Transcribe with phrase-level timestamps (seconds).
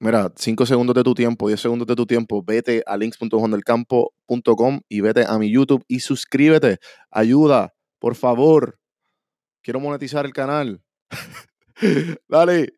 [0.00, 5.00] Mira, 5 segundos de tu tiempo, 10 segundos de tu tiempo, vete a links.jondelcampo.com y
[5.00, 6.78] vete a mi YouTube y suscríbete.
[7.10, 8.78] Ayuda, por favor.
[9.60, 10.80] Quiero monetizar el canal.
[12.28, 12.74] Dale.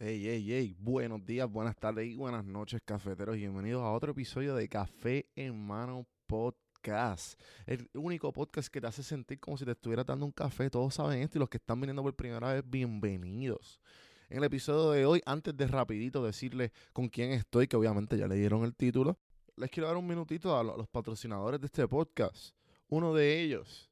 [0.00, 3.36] Hey, hey, hey, buenos días, buenas tardes y buenas noches, cafeteros.
[3.36, 7.40] Bienvenidos a otro episodio de Café en Mano Podcast.
[7.64, 10.68] El único podcast que te hace sentir como si te estuvieras dando un café.
[10.68, 13.80] Todos saben esto y los que están viniendo por primera vez, bienvenidos.
[14.28, 18.26] En el episodio de hoy, antes de rapidito decirles con quién estoy, que obviamente ya
[18.26, 19.18] le dieron el título,
[19.56, 22.54] les quiero dar un minutito a los patrocinadores de este podcast.
[22.88, 23.90] Uno de ellos,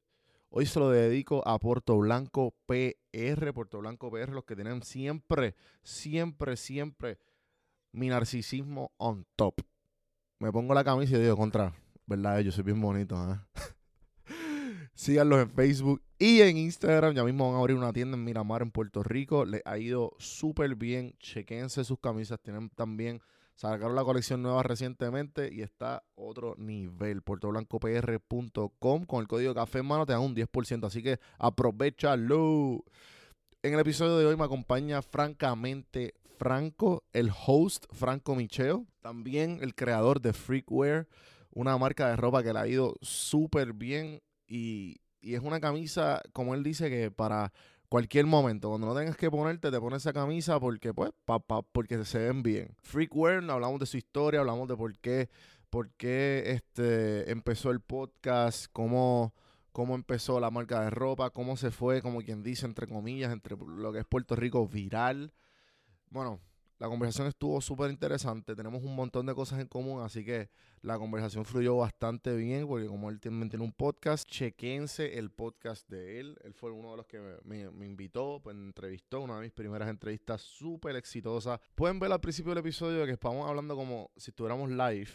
[0.50, 5.54] hoy se lo dedico a Puerto Blanco PR, Puerto Blanco PR, los que tienen siempre,
[5.82, 7.18] siempre, siempre
[7.92, 9.60] mi narcisismo on top.
[10.38, 11.74] Me pongo la camisa y digo, contra,
[12.06, 12.40] ¿verdad?
[12.40, 13.38] Yo soy bien bonito, ¿eh?
[14.94, 17.14] Síganlos en Facebook y en Instagram.
[17.14, 19.44] Ya mismo van a abrir una tienda en Miramar, en Puerto Rico.
[19.44, 21.14] Les ha ido súper bien.
[21.18, 22.40] Chequense sus camisas.
[22.40, 23.20] Tienen también,
[23.54, 27.22] sacaron la colección nueva recientemente y está otro nivel.
[27.22, 29.04] puertoblancopr.com.
[29.06, 30.86] Con el código café en mano te dan un 10%.
[30.86, 32.84] Así que aprovechalo.
[33.62, 38.86] En el episodio de hoy me acompaña francamente Franco, el host Franco Micheo.
[39.00, 41.08] También el creador de Freakware
[41.54, 46.54] una marca de ropa que le ha ido súper bien y, es una camisa, como
[46.54, 47.52] él dice, que para
[47.88, 52.04] cualquier momento, cuando no tengas que ponerte, te pones esa camisa porque, pues, pa, porque
[52.04, 52.74] se ven bien.
[52.82, 55.30] Freakware, hablamos de su historia, hablamos de por qué,
[55.70, 59.32] por qué este, empezó el podcast, cómo,
[59.70, 63.56] cómo empezó la marca de ropa, cómo se fue, como quien dice, entre comillas, entre
[63.56, 65.32] lo que es Puerto Rico viral.
[66.10, 66.40] Bueno,
[66.82, 70.98] la conversación estuvo súper interesante, tenemos un montón de cosas en común, así que la
[70.98, 76.18] conversación fluyó bastante bien, porque como él también tiene un podcast, chequense el podcast de
[76.18, 76.36] él.
[76.42, 80.40] Él fue uno de los que me, invitó, pues entrevistó, una de mis primeras entrevistas
[80.40, 81.60] súper exitosas.
[81.76, 85.12] Pueden ver al principio del episodio que estamos hablando como si estuviéramos live.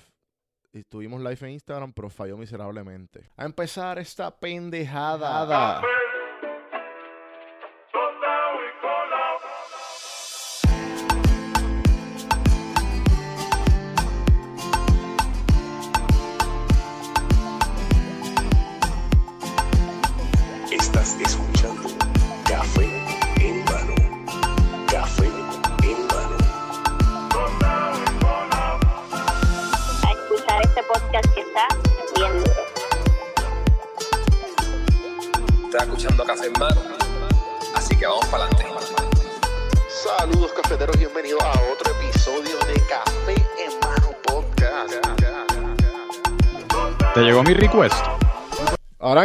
[0.71, 3.29] Y estuvimos live en Instagram, pero falló miserablemente.
[3.35, 5.81] A empezar esta pendejada.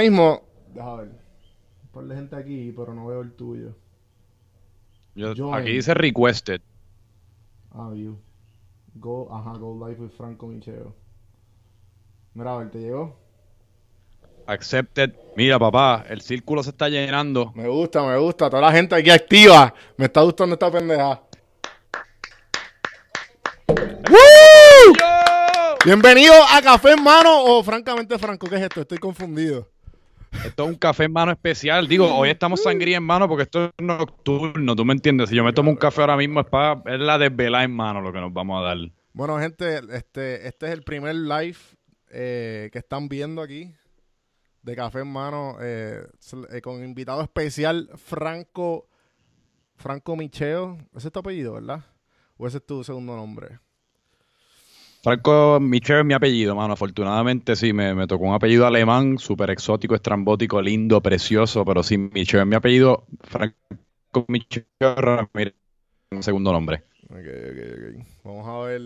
[0.02, 0.42] Mismo,
[0.74, 1.08] déjame ver.
[1.84, 3.74] Un par de gente aquí, pero no veo el tuyo.
[5.52, 6.60] aquí dice requested.
[7.70, 8.18] Ah, view.
[8.94, 10.94] Go, ajá, go live with Franco Micheo.
[12.34, 13.16] Mira, a ver, ¿te llegó?
[14.46, 15.14] Accepted.
[15.36, 17.52] Mira, papá, el círculo se está llenando.
[17.54, 18.50] Me gusta, me gusta.
[18.50, 19.72] Toda la gente aquí activa.
[19.96, 21.22] Me está gustando esta pendeja.
[25.84, 28.82] Bienvenido a Café en Mano o francamente Franco, ¿qué es esto?
[28.82, 29.71] Estoy confundido.
[30.44, 31.86] Esto es un café en mano especial.
[31.86, 35.28] Digo, hoy estamos sangría en mano porque esto es nocturno, ¿tú me entiendes?
[35.28, 38.12] Si yo me tomo un café ahora mismo es, para, la desvelada en mano lo
[38.12, 38.78] que nos vamos a dar.
[39.12, 41.58] Bueno, gente, este, este es el primer live
[42.10, 43.74] eh, que están viendo aquí
[44.62, 46.06] de Café en Mano eh,
[46.50, 48.88] eh, con invitado especial Franco
[49.76, 50.78] Franco Micheo.
[50.94, 51.84] Ese es tu apellido, ¿verdad?
[52.36, 53.58] ¿O ese es tu segundo nombre?
[55.02, 56.74] Franco Micheo es mi apellido, mano.
[56.74, 62.40] Afortunadamente sí, me, tocó un apellido alemán, súper exótico, estrambótico, lindo, precioso, pero sí, Micheo
[62.40, 63.04] es mi apellido.
[63.22, 63.56] Franco
[64.28, 65.54] Micheo Ramírez,
[66.20, 66.84] segundo nombre.
[67.10, 68.06] Ok, ok, ok.
[68.24, 68.82] Vamos a ver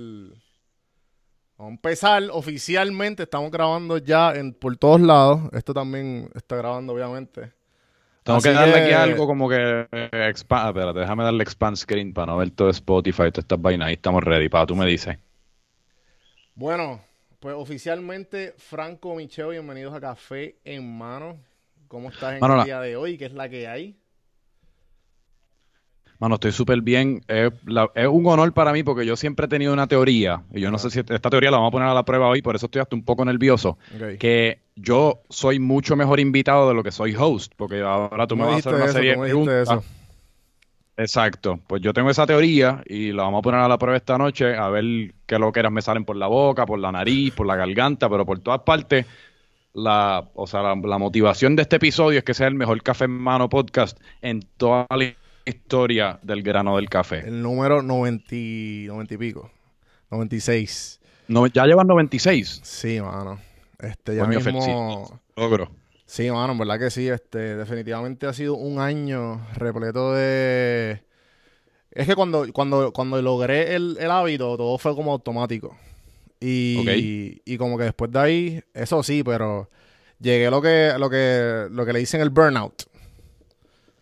[1.58, 3.22] Vamos a empezar oficialmente.
[3.22, 5.42] Estamos grabando ya en, por todos lados.
[5.52, 7.52] Esto también está grabando, obviamente.
[8.22, 9.86] Tengo que darle aquí algo como que.
[9.90, 13.88] Eh, expand, espérate, déjame darle expand screen para no ver todo Spotify, todas estas vainas.
[13.88, 15.16] Ahí estamos ready, para tú me dices.
[16.56, 17.02] Bueno,
[17.38, 21.36] pues oficialmente, Franco Micheo, bienvenidos a Café en Mano.
[21.86, 23.18] ¿Cómo estás en el día de hoy?
[23.18, 23.94] ¿Qué es la que hay?
[26.18, 27.20] Mano, estoy súper bien.
[27.28, 27.52] Es,
[28.08, 30.88] un honor para mí porque yo siempre he tenido una teoría, y yo no sé
[30.88, 32.96] si esta teoría la vamos a poner a la prueba hoy, por eso estoy hasta
[32.96, 33.76] un poco nervioso,
[34.18, 38.44] que yo soy mucho mejor invitado de lo que soy host, porque ahora tú me
[38.44, 39.68] vas a hacer una serie de preguntas.
[40.98, 44.16] Exacto, pues yo tengo esa teoría y la vamos a poner a la prueba esta
[44.16, 47.34] noche, a ver qué lo que eras me salen por la boca, por la nariz,
[47.34, 49.04] por la garganta, pero por todas partes.
[49.74, 53.10] La, o sea, la, motivación de este episodio es que sea el mejor Café en
[53.10, 55.14] Mano podcast en toda la
[55.46, 57.20] historia del grano del café?
[57.20, 58.34] El número 90,
[58.88, 59.50] 90 y pico.
[60.10, 61.00] 96.
[61.28, 62.60] No, ya llevan 96.
[62.62, 63.38] Sí, mano.
[63.78, 65.20] Este, ya mismo...
[65.36, 65.70] Logro.
[66.06, 67.08] Sí, mano, en verdad que sí.
[67.08, 71.02] Este, definitivamente ha sido un año repleto de...
[71.90, 75.76] Es que cuando, cuando, cuando logré el, hábito, todo fue como automático.
[76.40, 79.70] Y, y, como que después de ahí, eso sí, pero
[80.20, 82.82] llegué a lo que, lo que, lo que le dicen el burnout.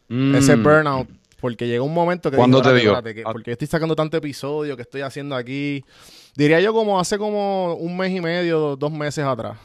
[0.08, 0.62] Ese mm.
[0.62, 1.08] burnout.
[1.40, 2.36] Porque llegó un momento que...
[2.36, 2.96] ¿Cuándo te digo?
[2.96, 3.32] Ah.
[3.32, 5.84] porque estoy sacando tanto episodio que estoy haciendo aquí.
[6.34, 9.56] Diría yo como hace como un mes y medio, dos meses atrás.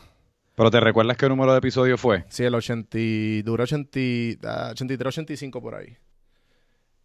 [0.59, 2.25] ¿Pero te recuerdas qué número de episodio fue?
[2.27, 2.97] Sí, el 80,
[3.45, 5.95] duró 80, 83, 85 por ahí.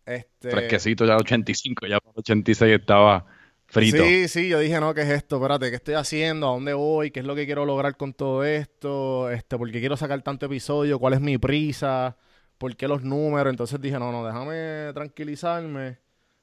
[0.05, 0.51] Este...
[0.51, 3.25] Fresquecito ya 85, ya 86 estaba
[3.67, 4.03] frito.
[4.03, 5.37] Sí, sí, yo dije, no, ¿qué es esto?
[5.37, 6.49] Espérate, ¿qué estoy haciendo?
[6.49, 7.13] ¿A dónde voy?
[7.13, 9.31] ¿Qué es lo que quiero lograr con todo esto?
[9.31, 10.99] Este, ¿Por qué quiero sacar tanto episodio?
[10.99, 12.17] ¿Cuál es mi prisa?
[12.59, 13.53] ¿Por qué los números?
[13.53, 15.99] Entonces dije, no, no, déjame tranquilizarme.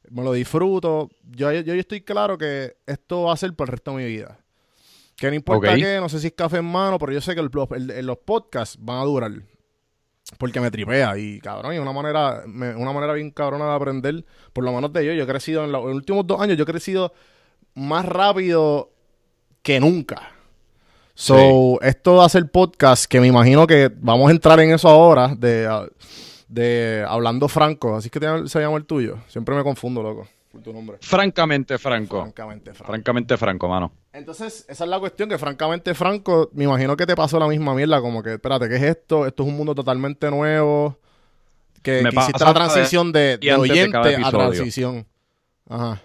[0.10, 1.10] Me lo disfruto.
[1.24, 4.40] Yo, yo, estoy claro que esto va a ser por el resto de mi vida.
[5.22, 7.44] Que no importa qué, no sé si es café en mano, pero yo sé que
[7.44, 9.32] los podcasts van a durar.
[10.40, 14.64] Porque me tripea y cabrón, y una manera, una manera bien cabrona de aprender, por
[14.64, 15.14] lo menos de yo.
[15.14, 17.14] Yo he crecido en, los últimos dos años, yo he crecido
[17.76, 18.90] más rápido
[19.62, 20.32] que nunca.
[21.14, 25.36] So, esto de hacer podcast, que me imagino que vamos a entrar en eso ahora,
[25.38, 25.70] de,
[26.48, 27.96] de Hablando Franco.
[27.96, 29.20] Así que se llama el tuyo.
[29.28, 30.28] Siempre me confundo, loco
[30.60, 30.98] tu nombre.
[31.02, 32.22] Francamente franco.
[32.22, 32.92] Francamente franco.
[32.92, 33.92] Francamente franco, mano.
[34.12, 37.74] Entonces, esa es la cuestión, que francamente franco, me imagino que te pasó la misma
[37.74, 39.26] mierda, como que, espérate, ¿qué es esto?
[39.26, 40.98] Esto es un mundo totalmente nuevo.
[41.82, 45.08] Que, hiciste la transición de, oyente a transición.
[45.68, 46.02] Ajá.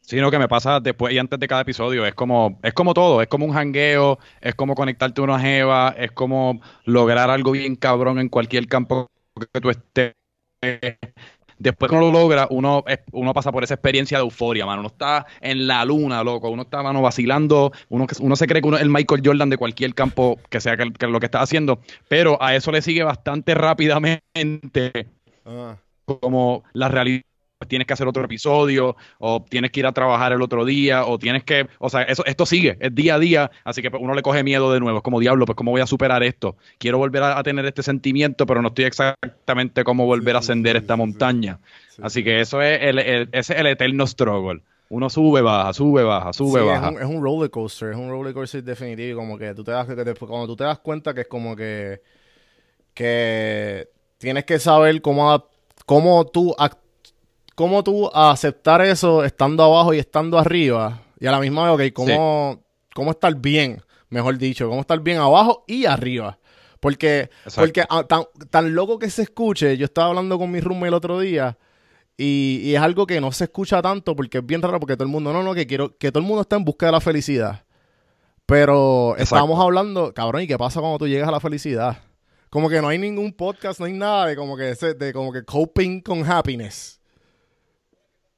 [0.00, 2.06] Sino que me pasa después y antes de cada episodio.
[2.06, 5.94] Es como, es como todo, es como un jangueo, es como conectarte a una jeva,
[5.98, 9.10] es como lograr algo bien cabrón en cualquier campo
[9.52, 10.14] que tú estés
[11.58, 14.80] después uno lo logra, uno, uno pasa por esa experiencia de euforia, mano.
[14.80, 16.50] Uno está en la luna, loco.
[16.50, 17.72] Uno está, mano, vacilando.
[17.88, 20.76] Uno, uno se cree que uno es el Michael Jordan de cualquier campo que sea
[20.76, 21.80] que, lo que está haciendo.
[22.08, 25.08] Pero a eso le sigue bastante rápidamente
[25.44, 25.76] ah.
[26.04, 27.27] como la realidad
[27.58, 31.04] pues tienes que hacer otro episodio, o tienes que ir a trabajar el otro día,
[31.04, 34.14] o tienes que, o sea, eso, esto sigue, es día a día, así que uno
[34.14, 36.98] le coge miedo de nuevo, es como diablo, pues cómo voy a superar esto, quiero
[36.98, 41.58] volver a, tener este sentimiento, pero no estoy exactamente cómo volver a ascender esta montaña,
[42.00, 44.62] así que eso es el, ese es el eterno struggle.
[44.90, 46.88] Uno sube, baja, sube, baja, sube, baja.
[46.88, 49.70] Es un, es un roller coaster, es un roller coaster definitivo, como que tú te
[49.70, 52.00] das, que cuando tú te das cuenta que es como que,
[52.94, 55.44] que tienes que saber cómo,
[55.84, 56.54] cómo tú
[57.58, 61.02] ¿cómo tú aceptar eso estando abajo y estando arriba?
[61.18, 62.62] Y a la misma vez, ok, ¿cómo,
[62.94, 66.38] cómo estar bien, mejor dicho, cómo estar bien abajo y arriba?
[66.78, 70.94] Porque, porque ah, tan, loco que se escuche, yo estaba hablando con mi roommate el
[70.94, 71.58] otro día
[72.16, 75.10] y, es algo que no se escucha tanto porque es bien raro porque todo el
[75.10, 77.64] mundo, no, no, que quiero, que todo el mundo está en busca de la felicidad.
[78.46, 81.98] Pero estábamos hablando, cabrón, ¿y qué pasa cuando tú llegas a la felicidad?
[82.50, 85.42] Como que no hay ningún podcast, no hay nada de como que, de como que
[85.42, 86.97] coping con happiness.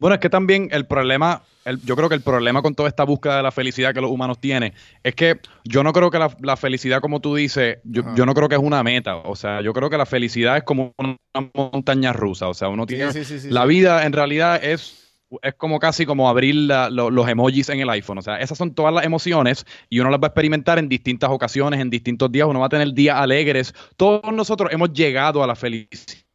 [0.00, 1.43] Bueno, es que también el problema,
[1.85, 4.41] yo creo que el problema con toda esta búsqueda de la felicidad que los humanos
[4.41, 4.73] tienen
[5.05, 8.55] es que yo no creo que la, felicidad, como tú dices, yo, no creo que
[8.55, 9.17] es una meta.
[9.17, 11.19] O sea, yo creo que la felicidad es como una
[11.55, 12.49] montaña rusa.
[12.49, 13.12] O sea, uno tiene.
[13.50, 14.97] la vida en realidad es
[15.43, 18.19] es como casi como abrir los emojis en el iPhone.
[18.19, 21.31] O sea, esas son todas las emociones y uno las va a experimentar en distintas
[21.31, 22.48] ocasiones, en distintos días.
[22.48, 23.74] Uno va a tener días alegres.
[23.96, 26.30] Todos nosotros hemos llegado a la felicidad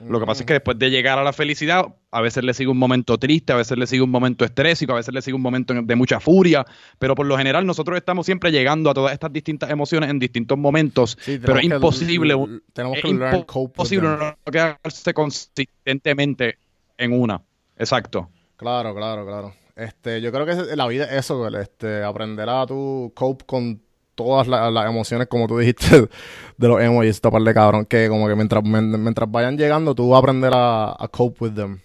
[0.00, 2.70] lo que pasa es que después de llegar a la felicidad, a veces le sigue
[2.70, 5.42] un momento triste, a veces le sigue un momento estrésico, a veces le sigue un
[5.42, 6.64] momento de mucha furia,
[6.98, 10.58] pero por lo general nosotros estamos siempre llegando a todas estas distintas emociones en distintos
[10.58, 12.34] momentos, pero es imposible,
[12.72, 16.58] tenemos que imposible no quedarse consistentemente
[16.98, 17.40] en una.
[17.76, 18.30] Exacto.
[18.56, 19.54] Claro, claro, claro.
[19.76, 23.83] Este, yo creo que la vida es eso, este, aprender a tu cope con
[24.14, 26.08] todas las, emociones, como tú dijiste,
[26.56, 30.10] de los emojis, esta par de cabrón, que como que mientras, mientras vayan llegando, tú
[30.10, 31.80] vas a aprender a, cope with them.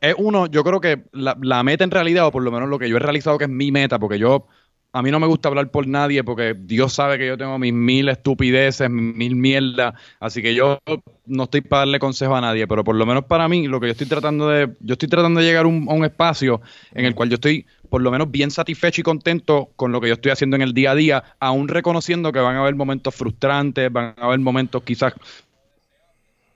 [0.00, 2.88] Es uno, yo creo que la, meta en realidad, o por lo menos lo que
[2.88, 4.46] yo he realizado, que es mi meta, porque yo,
[4.92, 7.72] a mí no me gusta hablar por nadie, porque Dios sabe que yo tengo mis
[7.72, 10.80] mil estupideces, mil mierdas, así que yo
[11.26, 13.86] no estoy para darle consejo a nadie, pero por lo menos para mí, lo que
[13.86, 16.60] yo estoy tratando de, yo estoy tratando de llegar a un espacio
[16.94, 20.08] en el cual yo estoy por lo menos bien satisfecho y contento con lo que
[20.08, 23.14] yo estoy haciendo en el día a día, aún reconociendo que van a haber momentos
[23.14, 25.12] frustrantes, van a haber momentos quizás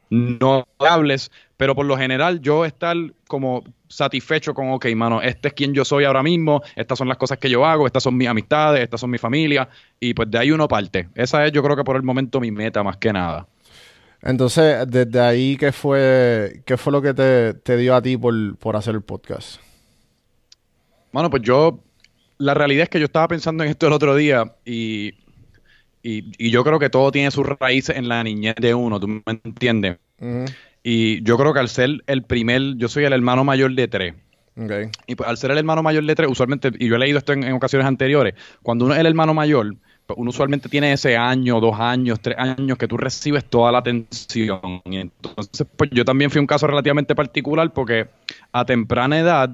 [0.08, 2.96] no hables, pero por lo general yo estar
[3.28, 7.18] como satisfecho con, ok, mano, este es quien yo soy ahora mismo, estas son las
[7.18, 9.68] cosas que yo hago, estas son mis amistades, estas son mi familia,
[10.00, 11.10] y pues de ahí uno parte.
[11.14, 13.46] Esa es yo creo que por el momento mi meta más que nada.
[14.22, 18.94] Entonces, desde ahí, ¿qué fue, qué fue lo que te, dio a ti por, hacer
[18.94, 19.65] el podcast?
[21.16, 21.82] Bueno, pues yo,
[22.36, 25.14] la realidad es que yo estaba pensando en esto el otro día y,
[26.02, 29.22] y, yo creo que todo tiene sus raíces en la niñez de uno, ¿tú me
[29.26, 29.96] entiendes?
[30.82, 34.14] Y yo creo que al ser el primer, yo soy el hermano mayor de tres.
[35.06, 37.32] Y pues, al ser el hermano mayor de tres, usualmente, y yo he leído esto
[37.32, 41.60] en, ocasiones anteriores, cuando uno es el hermano mayor, pues, uno usualmente tiene ese año,
[41.60, 44.82] dos años, tres años que tú recibes toda la atención.
[44.84, 48.06] Y entonces, pues yo también fui un caso relativamente particular porque
[48.52, 49.50] a temprana edad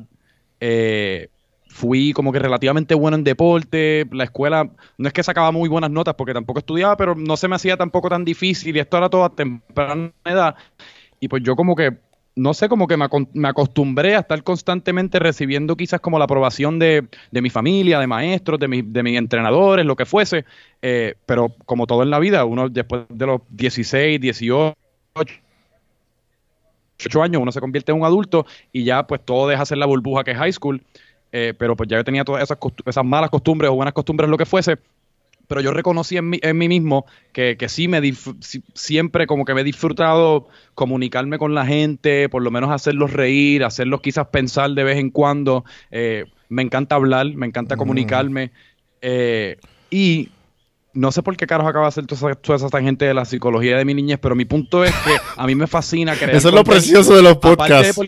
[0.59, 1.29] eh,
[1.73, 4.07] fui como que relativamente bueno en deporte.
[4.13, 7.49] La escuela no es que sacaba muy buenas notas porque tampoco estudiaba, pero no se
[7.49, 10.55] me hacía tampoco tan difícil y esto era todo a temprana edad.
[11.19, 11.97] Y pues yo como que
[12.35, 17.07] no sé, como que me, acostumbré a estar constantemente recibiendo quizás como la aprobación de,
[17.31, 20.47] mi familia, de maestros, de, de mis entrenadores, lo que fuese,
[20.81, 24.75] eh, pero como todo en la vida, uno después de los 16, 18,
[27.07, 29.87] 8 años, uno se convierte en un adulto y ya pues todo deja ser la
[29.87, 30.83] burbuja que es high school,
[31.33, 34.37] eh, pero pues ya yo tenía todas esas, esas malas costumbres o buenas costumbres, lo
[34.37, 34.79] que fuese,
[35.53, 38.01] pero yo reconocí en mí, en mí mismo que, que sí me
[38.75, 43.65] siempre como que me he disfrutado comunicarme con la gente, por lo menos hacerlos reír,
[43.65, 45.65] hacerlos quizás pensar de vez en cuando.
[45.91, 47.79] Eh, me encanta hablar, me encanta mm.
[47.79, 48.53] comunicarme.
[49.03, 49.59] Eh,
[49.91, 50.31] y
[50.95, 53.77] no sé por qué caros acaba de hacer toda esa, esa gente de la psicología
[53.77, 56.35] de mi niñez, pero mi punto es que a mí me fascina crear.
[56.35, 58.01] Eso es lo precioso de los podcasts.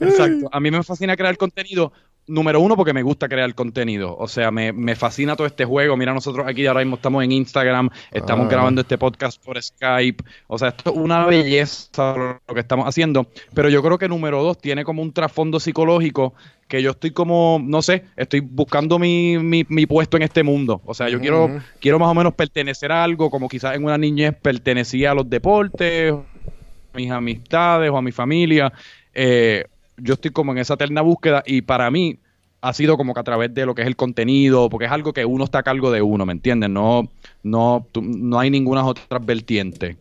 [0.00, 0.48] exacto.
[0.50, 1.92] A mí me fascina crear contenido
[2.26, 4.16] número uno, porque me gusta crear contenido.
[4.16, 5.96] O sea, me, me, fascina todo este juego.
[5.96, 8.50] Mira, nosotros aquí ahora mismo estamos en Instagram, estamos ah.
[8.50, 10.24] grabando este podcast por Skype.
[10.46, 13.26] O sea, esto es una belleza lo que estamos haciendo.
[13.54, 16.34] Pero yo creo que número dos tiene como un trasfondo psicológico
[16.68, 20.80] que yo estoy como, no sé, estoy buscando mi, mi, mi puesto en este mundo.
[20.84, 23.98] O sea, yo quiero, quiero más o menos pertenecer a algo, como quizás en una
[23.98, 28.72] niñez pertenecía a los deportes, a mis amistades o a mi familia.
[29.12, 32.18] Eh, yo estoy como en esa eterna búsqueda y para mí
[32.60, 35.12] ha sido como que a través de lo que es el contenido, porque es algo
[35.12, 36.70] que uno está a cargo de uno, ¿me entiendes?
[36.70, 37.10] No,
[37.42, 39.98] no, no hay ninguna otra vertiente.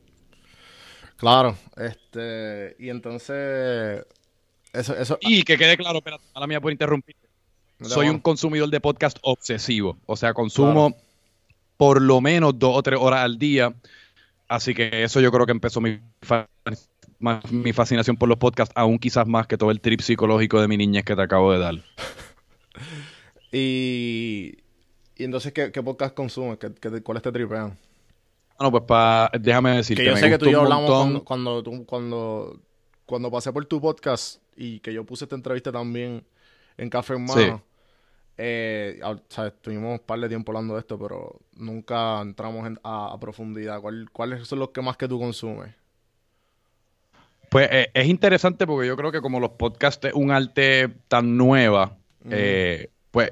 [1.17, 4.05] Claro, este, y entonces,
[4.71, 5.17] eso, eso.
[5.21, 7.15] Y que quede claro, espérate, la mía por interrumpir.
[7.81, 10.95] Soy un consumidor de podcast obsesivo, o sea, consumo
[11.75, 13.73] por lo menos dos o tres horas al día,
[14.47, 15.99] así que eso yo creo que empezó mi
[17.51, 20.77] mi fascinación por los podcasts, aún quizás más que todo el trip psicológico de mi
[20.77, 21.75] niñez que te acabo de dar.
[23.51, 24.57] y,
[25.15, 26.57] y entonces, ¿qué, podcast consumes?
[26.57, 27.77] ¿Qué, qué, cuáles te tripean?
[28.57, 30.03] Bueno, pues pa, déjame decirte.
[30.03, 32.59] Que yo sé que tú y yo hablamos cuando, cuando,
[33.05, 36.23] cuando, pasé por tu podcast y que yo puse esta entrevista también
[36.77, 37.63] en Café Hermano.
[38.35, 38.99] Eh,
[39.29, 43.81] estuvimos un par de tiempo hablando de esto, pero nunca entramos a, profundidad.
[44.11, 45.73] ¿Cuáles son los que más que tú consumes?
[47.53, 51.37] Pues eh, es interesante porque yo creo que como los podcasts es un arte tan
[51.37, 51.97] nueva,
[52.31, 53.31] eh, pues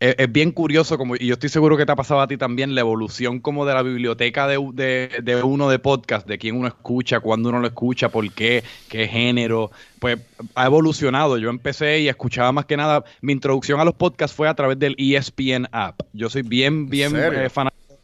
[0.00, 2.74] es, bien curioso, como, y yo estoy seguro que te ha pasado a ti también,
[2.74, 7.48] la evolución como de la biblioteca de, uno de podcast, de quién uno escucha, cuándo
[7.48, 10.18] uno lo escucha, por qué, qué género, pues
[10.54, 11.38] ha evolucionado.
[11.38, 14.78] Yo empecé y escuchaba más que nada, mi introducción a los podcasts fue a través
[14.78, 16.02] del ESPN app.
[16.12, 17.96] Yo soy bien, bien eh, fanático,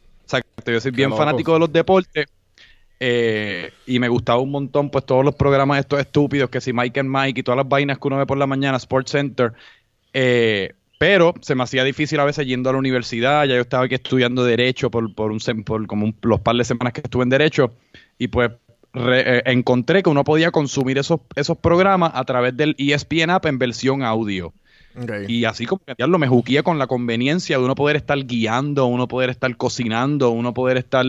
[0.65, 2.29] yo soy bien fanático de los deportes
[3.01, 7.01] eh, y me gustaba un montón, pues todos los programas estos estúpidos, que si Mike
[7.01, 9.53] and Mike y todas las vainas que uno ve por la mañana, Sports Center.
[10.13, 13.45] Eh, pero se me hacía difícil a veces yendo a la universidad.
[13.45, 16.93] Ya yo estaba aquí estudiando Derecho por, por, un, por como los par de semanas
[16.93, 17.73] que estuve en Derecho.
[18.17, 18.53] Y pues
[18.95, 23.59] eh, encontré que uno podía consumir esos, esos programas a través del ESPN App en
[23.59, 24.55] versión audio.
[25.27, 29.09] Y así como que me juquía con la conveniencia de uno poder estar guiando, uno
[29.09, 31.05] poder estar cocinando, uno poder estar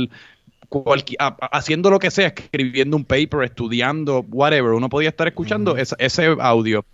[1.52, 6.86] haciendo lo que sea, escribiendo un paper, estudiando, whatever, uno podía estar escuchando ese, audio.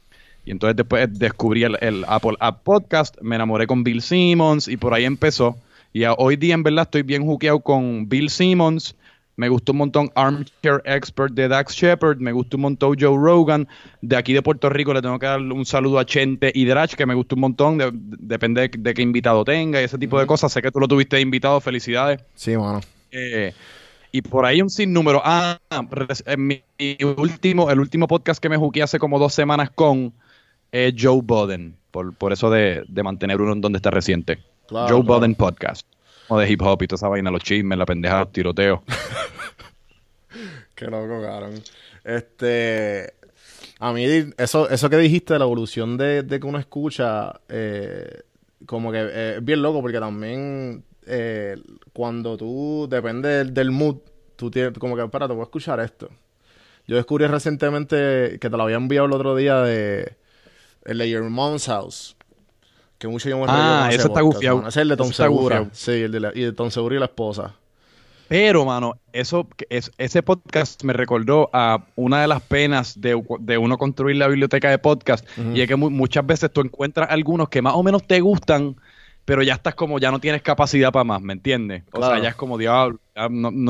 [0.46, 4.94] Y entonces después descubrí el, Apple App Podcast, me enamoré con Bill Simmons y por
[4.94, 5.58] ahí empezó.
[5.94, 8.96] Y hoy día en verdad estoy bien juqueado con Bill Simmons.
[9.36, 12.20] Me gustó un montón Armchair Expert de Dax Shepard.
[12.20, 13.68] Me gustó un montón Joe Rogan.
[14.02, 16.94] De aquí de Puerto Rico le tengo que dar un saludo a Chente y Drach,
[16.94, 17.80] que me gustó un montón.
[18.20, 20.52] depende de, qué invitado tenga y ese tipo de cosas.
[20.52, 21.60] Sé que tú lo tuviste invitado.
[21.60, 22.22] Felicidades.
[22.36, 22.82] Sí, bueno.
[23.12, 23.54] Eh,
[24.12, 25.22] y por ahí un sinnúmero.
[25.24, 25.60] Ah,
[26.26, 26.64] en mi
[27.18, 30.14] último, el último podcast que me juqué hace como dos semanas con
[30.72, 34.40] eh, Joe Boden, por, por eso de, mantener uno en donde está reciente.
[34.70, 35.86] Joe Boden Podcast.
[36.30, 38.80] O de hip hop y toda esa vaina, los chismes, la pendeja, los tiroteos.
[40.76, 41.62] Qué loco, cabrón.
[42.04, 43.14] Este.
[43.80, 44.06] A mí,
[44.38, 48.22] eso, eso que dijiste, la evolución de, que uno escucha, eh,
[48.66, 51.58] como que eh, es bien loco, porque también eh,
[51.94, 53.98] cuando tú, depende del, mood,
[54.36, 56.10] tú tienes, como que, espérate, voy a escuchar esto.
[56.88, 60.18] Yo descubrí recientemente que te lo había enviado el otro día de
[60.84, 62.16] el de Your Mom's House.
[62.98, 64.60] Que mucho yo me Ah, ese está gufiado.
[64.60, 65.70] Ese es el de Tom Segura.
[65.72, 67.56] Sí, el de, la, y de Tom Segura y la esposa.
[68.28, 73.58] Pero, mano, eso, es, ese podcast me recordó a una de las penas de, de
[73.58, 75.28] uno construir la biblioteca de podcast.
[75.54, 78.78] Y es que muchas veces tú encuentras algunos que más o menos te gustan,
[79.26, 81.84] pero ya estás como, ya no tienes capacidad para más, ¿me entiendes?
[81.92, 83.00] O sea, ya es como, diablo,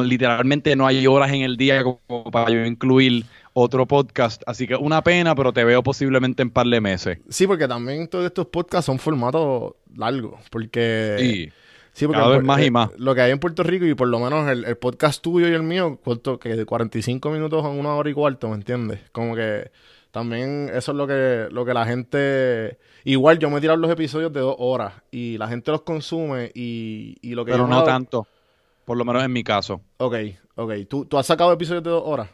[0.04, 4.42] literalmente no hay horas en el día como para yo incluir otro podcast.
[4.46, 7.20] Así que una pena, pero te veo posiblemente en par de meses.
[7.30, 10.40] Sí, porque también todos estos podcasts son formatos largos.
[10.50, 11.16] Porque.
[11.20, 11.50] Sí.
[11.94, 12.90] Sí, porque Cada vez más y eh, más.
[12.98, 15.64] Lo que hay en Puerto Rico y por lo menos el, podcast tuyo y el
[15.64, 19.02] mío, corto que de 45 minutos a una hora y cuarto, ¿me entiendes?
[19.12, 19.72] Como que
[20.12, 22.78] también eso es lo que, lo que la gente...
[23.04, 26.52] Igual yo me he tirado los episodios de dos horas y la gente los consume
[26.54, 27.52] y, y lo que...
[27.52, 28.28] Pero no tanto,
[28.86, 29.82] por lo menos en mi caso.
[29.98, 30.16] Ok,
[30.56, 30.74] ok.
[30.90, 32.30] ¿Tú, ¿Tú has sacado episodios de dos horas?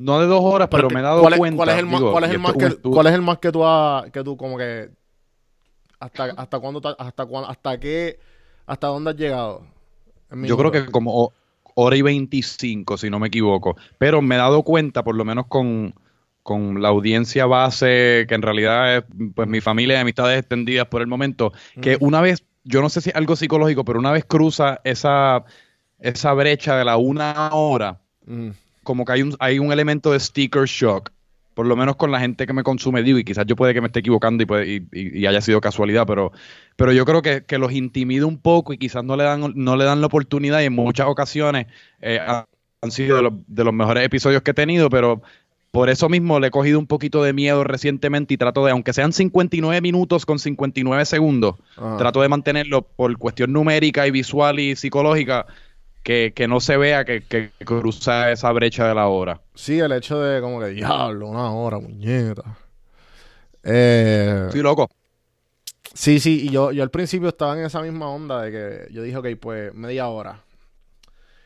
[0.00, 1.56] No de dos horas, pero, me he dado cuenta.
[1.56, 3.64] ¿Cuál es el más, ¿cuál es el más que, ¿cuál es el más que tú
[3.64, 4.90] has, que tú como que
[5.98, 8.18] hasta hasta cuándo hasta cuándo, hasta qué
[8.66, 9.62] hasta dónde has llegado?
[10.30, 11.32] Yo creo que como
[11.80, 13.76] hora y veinticinco, si no me equivoco.
[13.98, 15.94] Pero me he dado cuenta, por lo menos con,
[16.42, 21.00] con la audiencia base, que en realidad es pues mi familia y amistades extendidas por
[21.00, 24.24] el momento, que una vez, yo no sé si es algo psicológico, pero una vez
[24.24, 25.44] cruza esa,
[25.98, 28.00] esa brecha de la una hora,
[28.82, 31.10] como que hay un, hay un elemento de sticker shock.
[31.60, 33.82] Por lo menos con la gente que me consume, digo, y quizás yo puede que
[33.82, 36.32] me esté equivocando y, y, haya sido casualidad, pero,
[36.74, 39.84] pero yo creo que, los intimida un poco y quizás no le dan, no le
[39.84, 41.66] dan la oportunidad y en muchas ocasiones
[42.00, 45.20] eh, han sido de los, de los mejores episodios que he tenido, pero
[45.70, 48.94] por eso mismo le he cogido un poquito de miedo recientemente y trato de, aunque
[48.94, 51.56] sean 59 minutos con 59 segundos,
[51.98, 55.44] trato de mantenerlo por cuestión numérica y visual y psicológica
[56.02, 59.40] que, no se vea que, cruza esa brecha de la hora.
[59.54, 62.58] Sí, el hecho de como que diablo, una hora, muñeca.
[63.62, 64.88] Eh, sí, loco.
[65.92, 69.02] Sí, sí, y yo, yo al principio estaba en esa misma onda de que yo
[69.02, 70.42] dije, ok, pues media hora.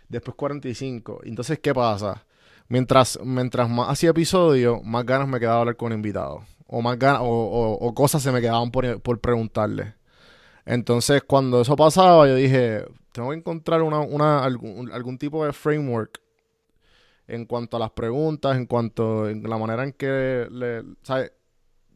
[0.08, 1.22] Después 45.
[1.24, 2.24] Entonces, ¿qué pasa?
[2.68, 6.42] Mientras, mientras más hacía episodio, más ganas me quedaba hablar con invitados.
[6.66, 9.94] O más ganas, o, cosas se me quedaban por, por preguntarle.
[10.66, 15.52] Entonces, cuando eso pasaba, yo dije, tengo que encontrar una, una, algún, algún tipo de
[15.52, 16.20] framework
[17.28, 21.32] en cuanto a las preguntas, en cuanto en la manera en que le, ¿sabes?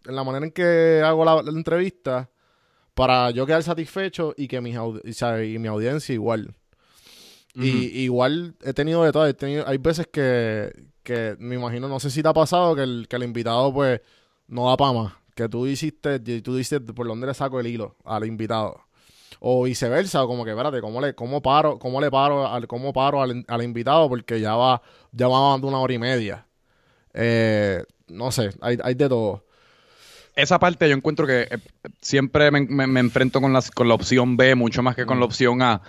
[0.06, 2.30] en la manera en que hago la, entrevista
[2.94, 6.54] para yo quedar satisfecho y que mi, y mi audiencia igual.
[7.54, 10.70] Y igual he tenido de todo, he tenido, hay veces que,
[11.02, 14.00] que me imagino, no sé si te ha pasado que el, que el invitado pues
[14.46, 17.96] no da para más, que tú hiciste, tú dices por dónde le saco el hilo
[18.04, 18.87] al invitado
[19.40, 23.22] o viceversa, como que espérate, ¿cómo le, cómo paro, cómo le paro al, cómo paro
[23.22, 24.08] al, invitado?
[24.08, 26.46] Porque ya va, ya va dando una hora y media.
[27.14, 29.44] Eh, no sé, hay, hay de todo.
[30.34, 31.58] Esa parte yo encuentro que eh,
[32.00, 35.26] siempre me, me, enfrento con, las, con la opción B mucho más que con la
[35.26, 35.28] mm.
[35.28, 35.82] opción A.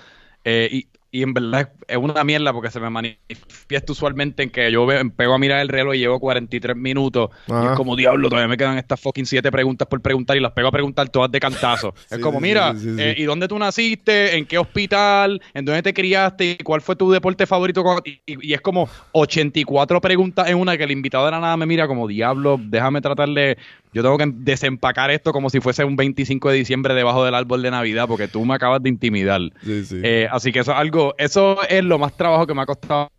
[0.43, 4.71] Eh, y y en verdad es una mierda porque se me manifiesta usualmente en que
[4.71, 8.47] yo pego a mirar el reloj y llevo 43 minutos y es como diablo, todavía
[8.47, 11.39] me quedan estas fucking siete preguntas por preguntar y las pego a preguntar todas de
[11.39, 11.93] cantazo.
[12.09, 14.37] es como, mira, eh, ¿y dónde tú naciste?
[14.37, 15.41] ¿En qué hospital?
[15.53, 16.57] ¿En dónde te criaste?
[16.63, 17.83] ¿Cuál fue tu deporte favorito?
[18.05, 21.87] Y, es como 84 preguntas en una que el invitado de la nada me mira
[21.87, 23.57] como diablo, déjame tratarle
[23.91, 27.61] yo tengo que desempacar esto como si fuese un 25 de diciembre debajo del árbol
[27.61, 29.41] de Navidad, porque tú me acabas de intimidar.
[29.65, 33.09] Eh, así que eso es algo, eso es lo más trabajo que me ha costado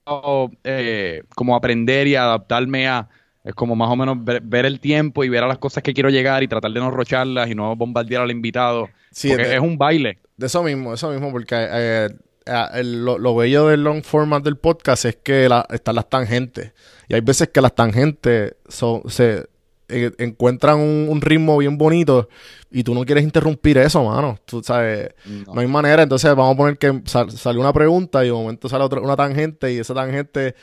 [0.62, 3.08] eh, como aprender y adaptarme a,
[3.42, 6.10] es como más o menos ver, el tiempo y ver a las cosas que quiero
[6.10, 8.88] llegar y tratar de no rocharlas y no bombardear al invitado.
[9.28, 10.18] porque es un baile.
[10.36, 12.08] De eso mismo, eso mismo, porque eh,
[12.84, 16.72] lo, bello del long format del podcast es que están las tangentes.
[17.08, 19.46] Y hay veces que las tangentes son, se,
[19.90, 22.28] eh, encuentran un, ritmo bien bonito
[22.70, 24.38] y tú no quieres interrumpir eso, mano.
[24.44, 26.02] Tú sabes, no, hay manera.
[26.02, 29.72] Entonces vamos a poner que sale una pregunta y de momento sale otra, una tangente
[29.72, 30.54] y esa tangente,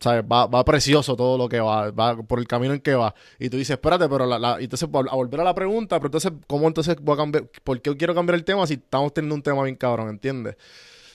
[0.00, 0.24] ¿sabes?
[0.30, 3.14] Va, va precioso todo lo que va, va por el camino en que va.
[3.38, 6.32] Y tú dices, espérate, pero la, la, entonces a volver a la pregunta, pero entonces,
[6.46, 7.50] ¿cómo entonces voy a cambiar?
[7.64, 10.56] ¿Por qué quiero cambiar el tema si estamos teniendo un tema bien cabrón, ¿entiendes?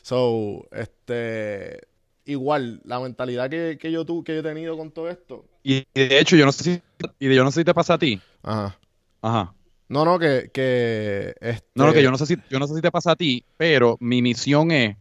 [0.02, 1.91] So, este
[2.32, 5.46] igual, la mentalidad que, que, yo tu, que yo he tenido con todo esto.
[5.64, 6.82] Y, de hecho, yo no sé si,
[7.20, 8.20] y yo no sé si te pasa a ti.
[8.44, 8.78] Ajá.
[9.22, 9.54] Ajá.
[9.88, 11.68] No, no, que, que este...
[11.76, 13.44] No, no, que yo no sé si, yo no sé si te pasa a ti,
[13.58, 14.96] pero mi misión es,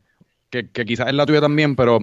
[0.50, 2.00] que, que quizás es la tuya también, pero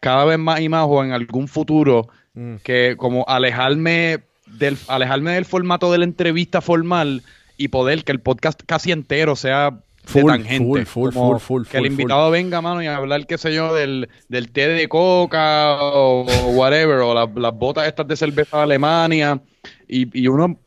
[0.00, 2.56] cada vez más y más o en algún futuro, mm.
[2.62, 7.22] que como alejarme del, alejarme del formato de la entrevista formal
[7.56, 9.80] y poder que el podcast casi entero sea
[10.12, 10.84] tangente.
[10.86, 14.50] Full, full, full, que el invitado venga, mano, y hablar, qué sé yo, del, del
[14.50, 19.40] té de coca o, whatever, o las botas estas de cerveza de Alemania,
[19.86, 20.58] y, y uno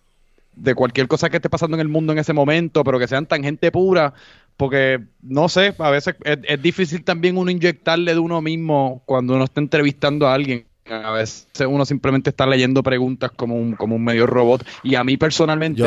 [0.56, 3.26] de cualquier cosa que esté pasando en el mundo en ese momento, pero que sean
[3.26, 4.14] tangente pura,
[4.58, 9.46] porque no sé, a veces es, difícil también uno inyectarle de uno mismo cuando uno
[9.46, 10.66] está entrevistando a alguien.
[10.86, 14.64] A veces uno simplemente está leyendo preguntas como un, como un medio robot.
[14.84, 15.82] Y a mí personalmente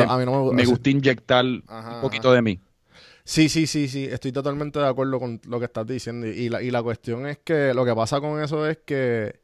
[0.51, 2.59] me, gusta inyectar un poquito de mí.
[3.27, 6.27] Sí, sí, sí, sí, estoy totalmente de acuerdo con lo que estás diciendo.
[6.27, 9.39] Y la, y la cuestión es que lo que pasa con eso es que,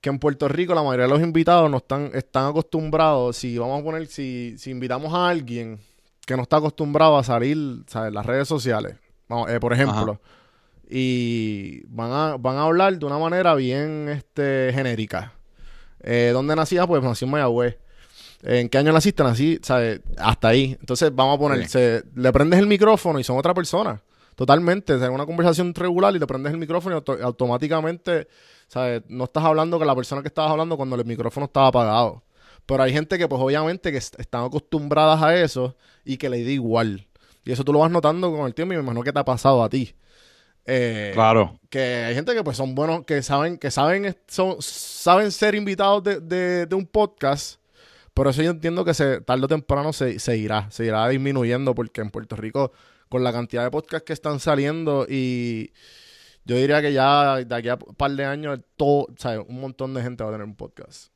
[0.00, 3.80] que en Puerto Rico la mayoría de los invitados no están, están acostumbrados, si vamos
[3.80, 5.80] a poner, si, si invitamos a alguien
[6.24, 7.56] que no está acostumbrado a salir
[7.92, 8.96] en las redes sociales,
[9.28, 10.20] vamos, eh, por ejemplo,
[10.88, 15.32] y van a, van a hablar de una manera bien este, genérica.
[16.00, 16.86] Eh, ¿Dónde nacías?
[16.86, 17.78] Pues nací en Mayagüez.
[18.44, 19.22] ¿En qué año naciste?
[19.22, 20.00] Nací, ¿sabes?
[20.18, 20.76] Hasta ahí.
[20.78, 24.02] Entonces vamos a poner, le prendes el micrófono y son otra persona.
[24.36, 24.94] Totalmente.
[24.94, 28.28] O una conversación regular y le prendes el micrófono y automáticamente,
[28.68, 29.02] ¿sabes?
[29.08, 32.22] No estás hablando con la persona que estabas hablando cuando el micrófono estaba apagado.
[32.66, 36.50] Pero hay gente que, pues obviamente, que están acostumbradas a eso y que le da
[36.50, 37.06] igual.
[37.44, 39.24] Y eso tú lo vas notando con el tiempo y me imagino que te ha
[39.24, 39.94] pasado a ti.
[40.66, 41.58] Eh, claro.
[41.68, 46.02] Que hay gente que pues son buenos, que saben, que saben, son, saben ser invitados
[46.04, 47.60] de, un podcast,
[48.14, 51.74] pero eso yo entiendo que se, tarde o temprano se, se irá, se irá disminuyendo
[51.74, 52.72] porque en Puerto Rico,
[53.08, 55.72] con la cantidad de podcasts que están saliendo y
[56.44, 59.08] yo diría que ya de aquí a un par de años todo,
[59.48, 61.13] un montón de gente va a tener un podcast.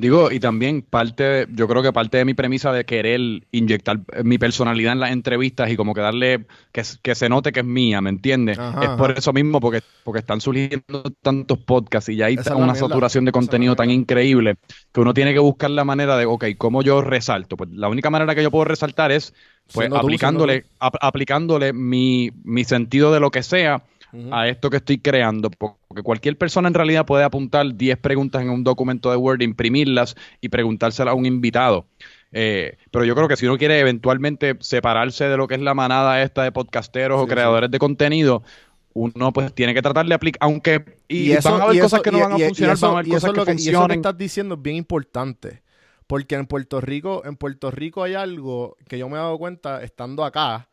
[0.00, 4.38] Digo, y también parte, yo creo que parte de mi premisa de querer inyectar mi
[4.38, 8.00] personalidad en las entrevistas y como que darle, que, que se note que es mía,
[8.00, 8.58] ¿me entiendes?
[8.80, 13.26] es por eso mismo, porque, porque están surgiendo tantos podcasts y ya hay una saturación
[13.26, 14.56] de contenido tan increíble
[14.90, 17.58] que uno tiene que buscar la manera de, ok, ¿cómo yo resalto?
[17.58, 19.34] Pues la única manera que yo puedo resaltar es
[19.70, 23.84] pues aplicándole, aplicándole mi, mi sentido de lo que sea
[24.30, 28.50] a esto que estoy creando, porque cualquier persona en realidad puede apuntar 10 preguntas en
[28.50, 31.86] un documento de Word, imprimirlas y preguntárselas a un invitado.
[32.32, 35.74] Eh, pero yo creo que si uno quiere eventualmente separarse de lo que es la
[35.74, 38.42] manada esta de podcasteros o creadores de contenido,
[38.92, 42.20] uno pues tiene que tratar de aplicar, aunque y, van a haber cosas que no
[42.20, 43.58] van a funcionar, van a haber cosas que, funcionen.
[43.58, 45.62] Y eso que estás diciendo es bien importante,
[46.06, 49.82] porque en Puerto Rico, en Puerto Rico hay algo que yo me he dado cuenta
[49.82, 50.68] estando acá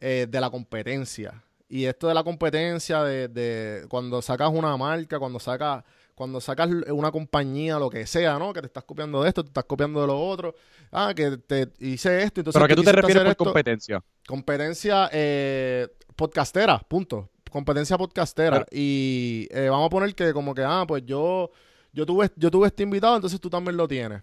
[0.00, 1.44] eh, de la competencia.
[1.68, 5.84] Y esto de la competencia, de, de cuando sacas una marca, cuando sacas
[6.18, 8.52] cuando sacas una compañía, lo que sea, ¿no?
[8.52, 10.52] Que te estás copiando de esto, te estás copiando de lo otro.
[10.90, 12.40] Ah, que te hice esto.
[12.40, 14.02] Entonces ¿Pero a qué tú te refieres por competencia?
[14.26, 17.30] Competencia eh, podcastera, punto.
[17.48, 18.66] Competencia podcastera.
[18.72, 21.52] Y eh, vamos a poner que como que, ah, pues yo,
[21.92, 24.20] yo, tuve, yo tuve este invitado, entonces tú también lo tienes.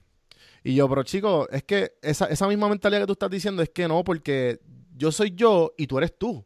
[0.66, 3.70] Y yo, pero chicos, es que esa, esa misma mentalidad que tú estás diciendo es
[3.70, 4.60] que no, porque
[4.98, 6.46] yo soy yo y tú eres tú.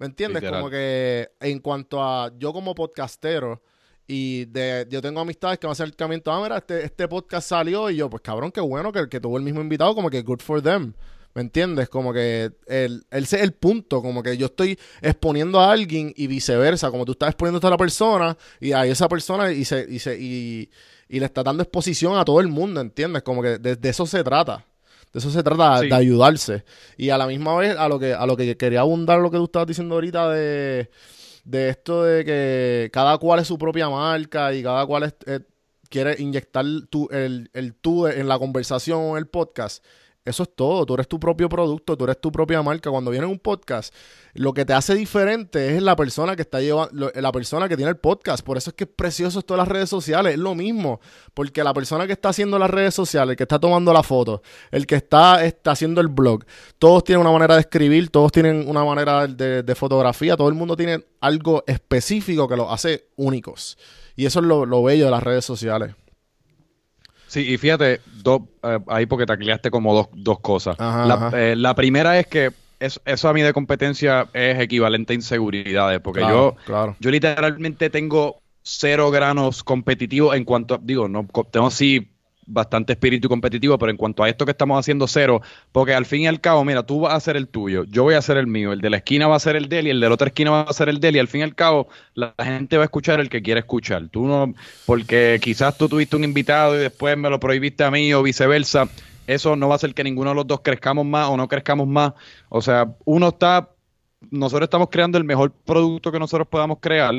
[0.00, 0.42] ¿Me entiendes?
[0.50, 3.62] Como que en cuanto a yo como podcastero
[4.06, 7.06] y de, yo tengo amistades que van a hacer el camino, ah, mira, este, este
[7.06, 10.08] podcast salió y yo, pues cabrón, qué bueno que, que tuvo el mismo invitado, como
[10.08, 10.94] que good for them.
[11.34, 11.90] ¿Me entiendes?
[11.90, 16.26] Como que el, ese es el punto, como que yo estoy exponiendo a alguien y
[16.28, 19.98] viceversa, como tú estás exponiendo a la persona y a esa persona y, se, y,
[19.98, 20.70] se, y,
[21.10, 23.22] y le está dando exposición a todo el mundo, ¿entiendes?
[23.22, 24.64] Como que de eso se trata.
[25.12, 26.64] De eso se trata, de ayudarse.
[26.96, 29.38] Y a la misma vez, a lo que, a lo que quería abundar lo que
[29.38, 30.88] tú estabas diciendo ahorita de,
[31.52, 35.40] esto de que cada cual es su propia marca y cada cual eh,
[35.88, 39.84] quiere inyectar tu, el, el tú en la conversación o en el podcast.
[40.22, 40.84] Eso es todo.
[40.84, 42.90] Tú eres tu propio producto, tú eres tu propia marca.
[42.90, 43.94] Cuando viene un podcast,
[44.34, 47.90] lo que te hace diferente es la persona que está llevando, la persona que tiene
[47.90, 48.44] el podcast.
[48.44, 50.34] Por eso es que es precioso esto de las redes sociales.
[50.34, 51.00] Es lo mismo.
[51.32, 54.42] Porque la persona que está haciendo las redes sociales, el que está tomando la foto,
[54.70, 56.44] el que está, está haciendo el blog,
[56.78, 60.76] todos tienen una manera de escribir, todos tienen una manera de, fotografía, todo el mundo
[60.76, 63.78] tiene algo específico que los hace únicos.
[64.16, 65.94] Y eso es lo, lo bello de las redes sociales.
[67.30, 68.00] Sí, y fíjate,
[68.64, 70.76] eh, ahí porque tacleaste como dos, dos cosas.
[71.32, 76.22] Eh, la, primera es que eso a mí de competencia es equivalente a inseguridades, porque
[76.22, 76.56] yo,
[76.98, 82.10] yo literalmente tengo cero granos competitivos en cuanto a, digo, no tengo sí
[82.46, 85.40] bastante espíritu competitivo, pero en cuanto a esto que estamos haciendo, cero,
[85.72, 88.14] porque al fin y al cabo, mira, tú vas a hacer el tuyo, yo voy
[88.14, 90.00] a hacer el mío, el de la esquina va a ser el de y el
[90.00, 91.88] de la otra esquina va a ser el de y al fin y al cabo,
[92.14, 94.08] la, gente va a escuchar el que quiere escuchar.
[94.08, 94.54] Tú no,
[94.86, 98.88] porque quizás tú tuviste un invitado y después me lo prohibiste a mí o viceversa,
[99.26, 101.86] eso no va a hacer que ninguno de los dos crezcamos más o no crezcamos
[101.86, 102.14] más.
[102.48, 103.70] O sea, uno está,
[104.30, 107.14] nosotros estamos creando el mejor producto que nosotros podamos crear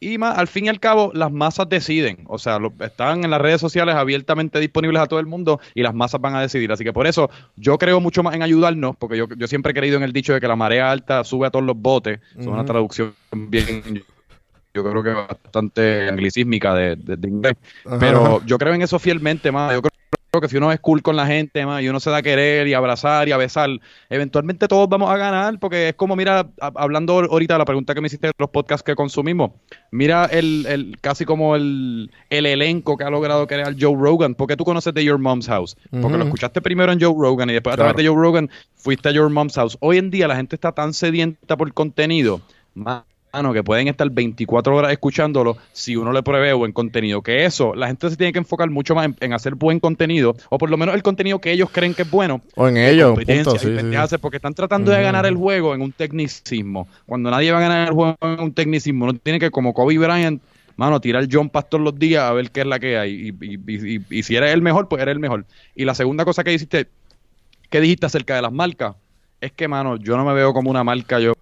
[0.00, 2.24] y más, al fin y al cabo, las masas deciden.
[2.26, 5.94] O sea, están en las redes sociales abiertamente disponibles a todo el mundo y las
[5.94, 6.70] masas van a decidir.
[6.70, 9.74] Así que por eso yo creo mucho más en ayudarnos, porque yo, yo siempre he
[9.74, 12.20] creído en el dicho de que la marea alta sube a todos los botes.
[12.38, 14.04] Es una traducción bien,
[14.74, 17.54] yo creo que bastante anglicísmica de, de, inglés.
[17.98, 19.72] Pero yo creo en eso fielmente, más.
[19.72, 19.97] Yo creo
[20.40, 22.66] que si uno es cool con la gente más, y uno se da a querer
[22.66, 23.70] y abrazar y a besar,
[24.10, 28.00] eventualmente todos vamos a ganar, porque es como, mira, hablando ahorita de la pregunta que
[28.00, 29.52] me hiciste de los podcasts que consumimos,
[29.90, 34.56] mira el, el casi como el, el, elenco que ha logrado crear Joe Rogan, porque
[34.56, 37.74] tú conoces de Your Mom's House, porque lo escuchaste primero en Joe Rogan y después
[37.74, 39.76] a través de Joe Rogan fuiste a Your Mom's House.
[39.80, 42.40] Hoy en día la gente está tan sedienta por contenido,
[43.32, 47.22] más que pueden estar 24 horas escuchándolo si uno le pruebe buen contenido.
[47.22, 50.58] Que eso, la gente se tiene que enfocar mucho más en, hacer buen contenido, o
[50.58, 52.40] por lo menos el contenido que ellos creen que es bueno.
[52.54, 53.18] O en ellos,
[54.20, 56.88] Porque están tratando de ganar el juego en un tecnicismo.
[57.06, 59.98] Cuando nadie va a ganar el juego en un tecnicismo, no tiene que, como Kobe
[59.98, 60.42] Bryant,
[60.76, 63.34] mano, tirar John Pastor los días a ver qué es la que hay.
[63.40, 65.44] Y, si eres el mejor, pues eres el mejor.
[65.74, 66.88] Y la segunda cosa que dijiste,
[67.68, 68.94] que dijiste acerca de las marcas,
[69.40, 71.32] es que, mano, yo no me veo como una marca, yo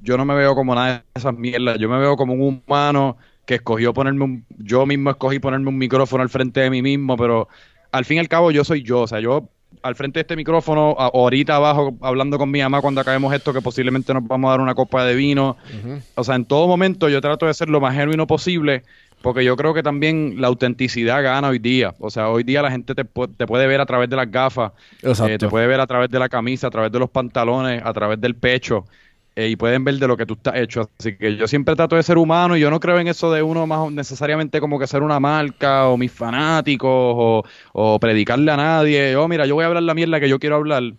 [0.00, 1.78] yo no me veo como nada de esas mierdas.
[1.78, 5.78] Yo me veo como un humano que escogió ponerme un, yo mismo escogí ponerme un
[5.78, 7.48] micrófono al frente de mí mismo, pero
[7.92, 9.48] al fin y al cabo yo soy yo, o sea, yo
[9.82, 13.60] al frente de este micrófono, ahorita abajo hablando con mi mamá cuando acabemos esto, que
[13.60, 15.56] posiblemente nos vamos a dar una copa de vino.
[16.14, 18.82] O sea, en todo momento yo trato de ser lo más genuino posible,
[19.22, 21.94] porque yo creo que también la autenticidad gana hoy día.
[22.00, 24.72] O sea, hoy día la gente te, te puede ver a través de las gafas,
[25.02, 27.92] eh, te puede ver a través de la camisa, a través de los pantalones, a
[27.92, 28.84] través del pecho.
[29.38, 30.90] Eh, y pueden ver de lo que tú estás hecho.
[30.98, 33.40] Así que yo siempre trato de ser humano y yo no creo en eso de
[33.40, 39.14] uno más necesariamente como que ser una marca o mis fanáticos o, predicarle a nadie.
[39.14, 40.92] Oh, mira, yo voy a hablar la mierda que yo quiero hablar.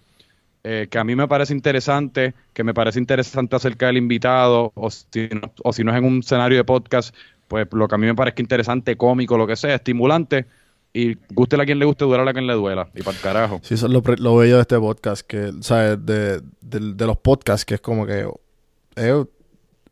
[0.64, 4.90] Eh, que a mí me parece interesante, que me parece interesante acerca del invitado, o
[4.90, 7.14] si, no, o si no es en un escenario de podcast,
[7.50, 10.46] pues lo que a mí me parezca interesante, cómico, lo que sea, estimulante,
[10.94, 12.90] y guste a quien le guste, duela a quien le duela.
[12.96, 13.60] Y para el carajo.
[13.64, 16.04] Sí, eso es lo, lo bello de este podcast, que, ¿sabes?
[16.06, 18.28] De, de, los podcasts, que es como que.
[18.96, 19.26] Eh,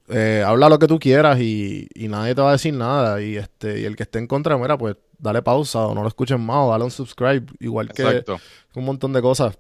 [0.10, 3.22] eh, habla lo que tú quieras y, y, nadie te va a decir nada.
[3.22, 6.08] Y este y el que esté en contra, mira, pues dale pausa o no lo
[6.08, 7.46] escuchen más o dale un subscribe.
[7.60, 8.24] Igual que
[8.74, 9.58] un montón de cosas.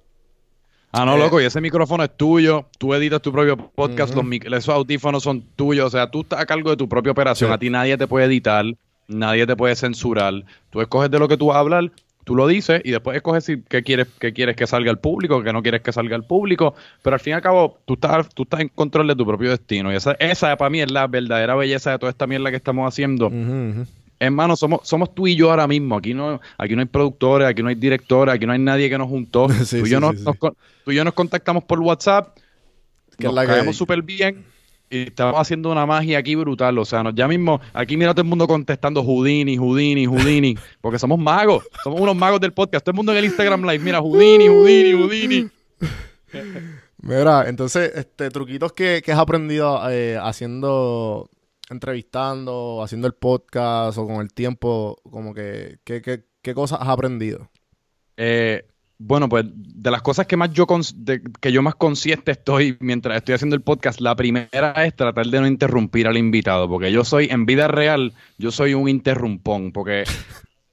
[0.91, 4.25] Ah, no, eh, loco, y ese micrófono es tuyo, tú editas tu propio podcast, los
[4.45, 7.57] esos audífonos son tuyos, o sea, tú estás a cargo de tu propia operación, a
[7.57, 8.65] ti nadie te puede editar,
[9.07, 10.43] nadie te puede censurar.
[10.69, 11.91] Tú escoges de lo que tú vas a hablar,
[12.23, 15.41] tú lo dices y después escoges si qué quieres, qué quieres que salga al público,
[15.43, 18.29] qué no quieres que salga al público, pero al fin y al cabo tú estás,
[18.29, 19.91] tú estás en control de tu propio destino.
[19.91, 22.87] Y esa, esa para mí es la verdadera belleza de toda esta mierda que estamos
[22.87, 23.31] haciendo.
[24.19, 25.95] Hermano, somos, somos tú y yo ahora mismo.
[25.95, 28.97] Aquí no, aquí no hay productores, aquí no hay directores, aquí no hay nadie que
[28.97, 29.47] nos juntó.
[29.69, 30.15] tú, y yo nos,
[30.83, 32.35] tú y yo nos contactamos por WhatsApp,
[33.17, 34.43] que nos caemos súper bien
[34.89, 36.77] y estamos haciendo una magia aquí brutal.
[36.77, 41.19] O sea, ya mismo, aquí mira todo el mundo contestando Houdini, Houdini, Houdini, porque somos
[41.19, 42.83] magos, somos unos magos del podcast.
[42.85, 45.49] Todo el mundo en el Instagram Live, mira, Houdini, Houdini, Houdini.
[46.99, 51.29] Mira, entonces, este, truquitos que, has aprendido eh, haciendo,
[51.69, 56.89] entrevistando, haciendo el podcast o con el tiempo, como que, ¿qué, qué, qué cosas has
[56.89, 57.49] aprendido?
[58.17, 58.67] Eh,
[58.99, 60.65] bueno, pues de las cosas que más yo
[61.39, 65.39] que yo más consciente estoy mientras estoy haciendo el podcast, la primera es tratar de
[65.39, 70.03] no interrumpir al invitado, porque yo soy en vida real, yo soy un interrumpón, porque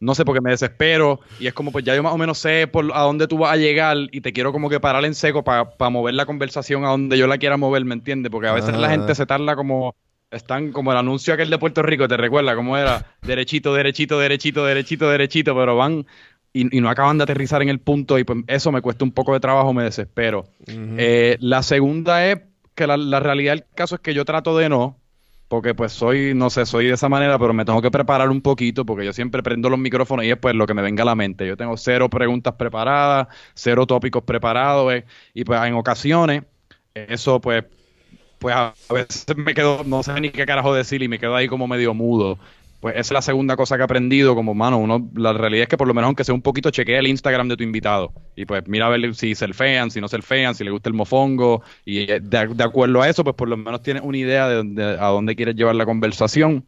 [0.01, 2.67] no sé, porque me desespero y es como pues ya yo más o menos sé
[2.67, 5.45] por a dónde tú vas a llegar y te quiero como que parar en seco
[5.45, 8.31] para mover la conversación a donde yo la quiera mover, ¿me entiendes?
[8.31, 9.95] Porque a veces la gente se tarda como
[10.31, 13.07] están como el anuncio aquel de Puerto Rico, ¿te recuerda cómo era?
[13.23, 16.07] Derechito, derechito, derechito, derechito, derechito, pero van
[16.55, 19.35] y, no acaban de aterrizar en el punto y pues eso me cuesta un poco
[19.35, 20.47] de trabajo, me desespero.
[20.69, 22.41] Eh, la segunda es
[22.77, 24.97] que la, realidad del caso es que yo trato de no,
[25.49, 28.41] porque pues soy, no sé, soy de esa manera, pero me tengo que preparar un
[28.41, 31.07] poquito porque yo siempre prendo los micrófonos y es pues lo que me venga a
[31.07, 31.45] la mente.
[31.45, 36.45] Yo tengo cero preguntas preparadas, cero tópicos preparados eh, y pues en ocasiones
[36.95, 37.65] eso pues
[38.39, 41.49] pues a veces me quedo, no sé ni qué carajo decir y me quedo ahí
[41.49, 42.39] como medio mudo
[42.85, 44.77] pues esa es la segunda cosa que he aprendido como mano.
[44.77, 47.49] Uno, la realidad es que por lo menos aunque sea un poquito chequea el Instagram
[47.49, 48.13] de tu invitado.
[48.37, 50.91] Y pues mira a ver si se fean, si no se fean, si le gusta
[50.91, 51.63] el mofongo.
[51.87, 55.07] Y eh, de, acuerdo a eso, pues por lo menos tienes una idea de, a
[55.07, 56.67] dónde quieres llevar la conversación.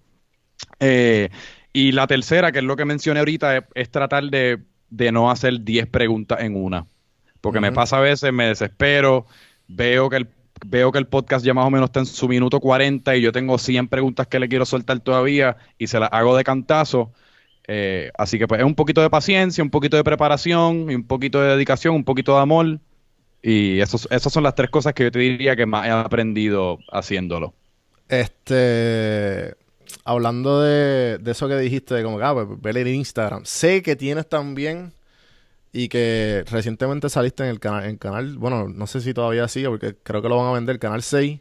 [0.81, 1.29] Eh,
[1.74, 4.62] y la tercera, que es lo que mencioné ahorita, es, tratar de,
[5.12, 6.87] no hacer 10 preguntas en una.
[7.42, 9.26] Porque me pasa a veces, me desespero,
[9.68, 10.29] veo que el
[10.64, 13.32] veo que el podcast ya más o menos está en su minuto 40 y yo
[13.32, 17.12] tengo 100 preguntas que le quiero soltar todavía y se las hago de cantazo.
[17.68, 21.04] Eh, así que pues es un poquito de paciencia, un poquito de preparación y un
[21.04, 22.78] poquito de dedicación, un poquito de amor.
[23.42, 26.78] Y esos, esas son las tres cosas que yo te diría que más he aprendido
[26.90, 27.54] haciéndolo.
[28.08, 29.54] Este,
[30.04, 33.44] hablando de, eso que dijiste, de como, ah, pues, ver el Instagram.
[33.44, 34.92] Sé que tienes también
[35.76, 39.68] y que recientemente saliste en el canal, en canal, bueno, no sé si todavía sigue,
[39.68, 41.38] porque creo que lo van a vender, canal 6.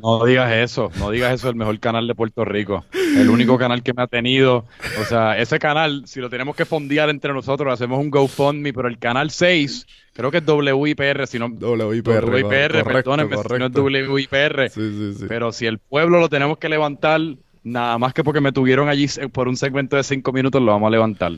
[0.00, 2.84] No digas eso, no digas eso, el mejor canal de Puerto Rico.
[3.16, 4.66] El único canal que me ha tenido.
[5.00, 8.88] O sea, ese canal, si lo tenemos que fondear entre nosotros, hacemos un GoFundMe, pero
[8.88, 11.46] el canal 6, creo que es WIPR, si no.
[11.46, 12.26] WIPR.
[12.26, 14.68] WIPR, perdónenme, si no es WIPR.
[14.68, 15.24] Sí, sí, sí.
[15.26, 17.20] Pero si el pueblo lo tenemos que levantar,
[17.64, 20.88] nada más que porque me tuvieron allí por un segmento de 5 minutos, lo vamos
[20.88, 21.32] a levantar.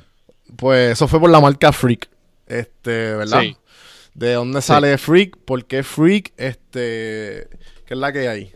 [0.56, 2.10] Pues eso fue por la marca Freak,
[2.50, 3.40] este, ¿verdad?
[3.40, 3.56] Sí.
[4.14, 5.36] ¿De dónde sale Freak?
[5.38, 6.32] ¿Por qué Freak?
[6.36, 7.48] Este
[7.86, 8.52] ¿Qué es la que hay?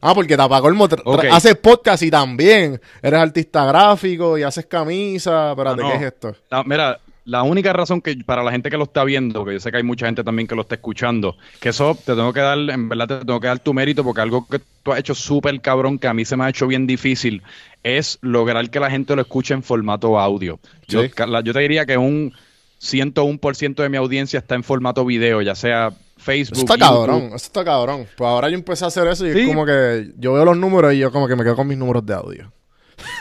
[0.00, 1.02] Ah, porque el motor.
[1.30, 5.50] Haces podcast y también eres artista gráfico y haces camisa.
[5.50, 6.36] Espérate, ¿qué es esto?
[6.64, 9.70] mira, la única razón que para la gente que lo está viendo, que yo sé
[9.70, 12.58] que hay mucha gente también que lo está escuchando, que eso te tengo que dar,
[12.58, 15.60] en verdad te tengo que dar tu mérito porque algo que tú has hecho súper
[15.60, 17.42] cabrón, que a mí se me ha hecho bien difícil,
[17.82, 20.58] es lograr que la gente lo escuche en formato audio.
[20.86, 22.32] Yo, yo te diría que un
[22.80, 26.58] 101% de mi audiencia está en formato video, ya sea Facebook.
[26.58, 28.06] Eso está cabrón, eso está cabrón.
[28.16, 30.94] Pues ahora yo empecé a hacer eso y es como que yo veo los números
[30.94, 32.52] y yo como que me quedo con mis números de audio.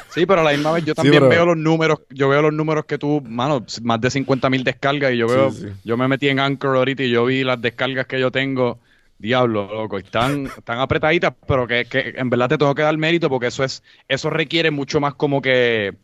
[0.10, 2.86] Sí, pero a la misma vez yo también veo los números, yo veo los números
[2.86, 5.52] que tú, mano, más de 50 mil descargas y yo veo,
[5.84, 8.80] yo me metí en Anchor ahorita y yo vi las descargas que yo tengo.
[9.20, 13.30] Diablo, loco, están, están apretaditas, pero que, que en verdad te tengo que dar mérito
[13.30, 15.96] porque eso es, eso requiere mucho más como que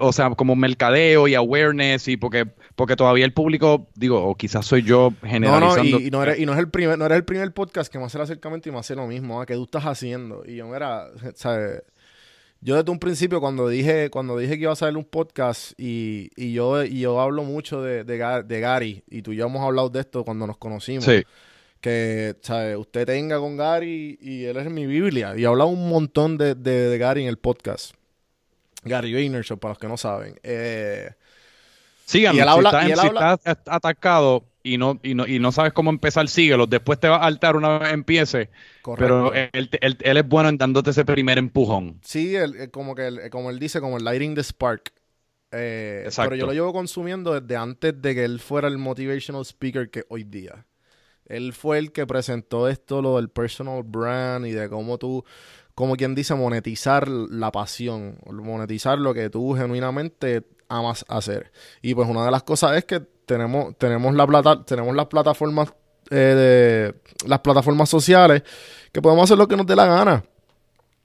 [0.00, 4.66] o sea, como mercadeo y awareness y porque, porque todavía el público, digo, o quizás
[4.66, 5.82] soy yo generalizando.
[5.82, 7.92] No, no, y, no, eres, y no es el primer, no era el primer podcast
[7.92, 9.46] que me hace el acercamiento y me hace lo mismo, ¿ah?
[9.46, 10.42] que tú estás haciendo.
[10.46, 11.82] Y yo era, ¿sabes?
[12.60, 16.30] Yo desde un principio cuando dije, cuando dije que iba a salir un podcast y,
[16.36, 19.90] y yo, y yo hablo mucho de, de, Gary y tú y yo hemos hablado
[19.90, 21.04] de esto cuando nos conocimos.
[21.04, 21.22] Sí.
[21.80, 22.76] Que, ¿sabes?
[22.76, 25.34] Usted tenga con Gary y él es mi Biblia.
[25.36, 27.94] Y he hablado un montón de, de Gary en el podcast.
[28.86, 30.38] Gary Vaynerchuk, para los que no saben.
[30.42, 31.10] Eh,
[32.06, 36.66] Síganlo, si, estás, atacado y no, y, no, y no sabes cómo empezar, síguelo.
[36.66, 38.50] Después te va a altar una vez empiece.
[38.96, 42.00] Pero él, es bueno en dándote ese primer empujón.
[42.04, 42.34] Sí,
[42.70, 44.92] como, que como él dice, como el lighting the spark.
[45.50, 49.90] Eh, pero yo lo llevo consumiendo desde antes de que él fuera el motivational speaker
[49.90, 50.66] que hoy día.
[51.24, 55.24] Él fue el que presentó esto, lo del personal brand y de cómo tú
[55.76, 61.52] como quien dice, monetizar la pasión, monetizar lo que tú genuinamente amas hacer.
[61.82, 65.68] Y pues una de las cosas es que tenemos, tenemos, la plata, tenemos las plataformas
[66.10, 66.92] eh,
[67.26, 68.42] las plataformas sociales
[68.90, 70.24] que podemos hacer lo que nos dé la gana.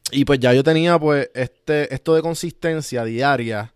[0.10, 3.74] Y pues ya yo tenía pues este, esto de consistencia diaria,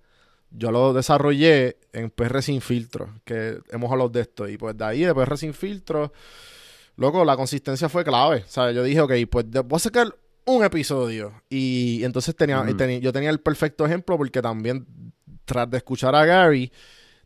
[0.49, 4.47] yo lo desarrollé en PR sin filtro, que hemos hablado de esto.
[4.47, 6.13] Y pues de ahí, de PR sin filtro,
[6.95, 8.45] loco, la consistencia fue clave.
[8.47, 11.41] O sea, yo dije, ok, pues voy a sacar un episodio.
[11.49, 12.63] Y, entonces tenía,
[12.99, 14.85] yo tenía el perfecto ejemplo porque también,
[15.45, 16.71] tras de escuchar a Gary,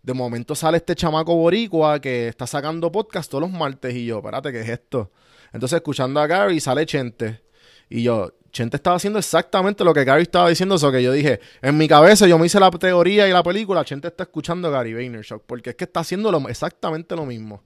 [0.02, 4.20] de momento sale este chamaco boricua que está sacando podcast todos los martes y yo,
[4.20, 5.12] espérate, ¿qué es esto?
[5.52, 7.42] Entonces, escuchando a Gary, sale Chente.
[7.90, 11.40] Y yo, Chente estaba haciendo exactamente lo que Gary estaba diciendo, eso que yo dije,
[11.62, 14.72] en mi cabeza yo me hice la teoría y la película, Chente está escuchando a
[14.72, 17.64] Gary Vaynerchuk, porque es que está haciendo exactamente lo mismo.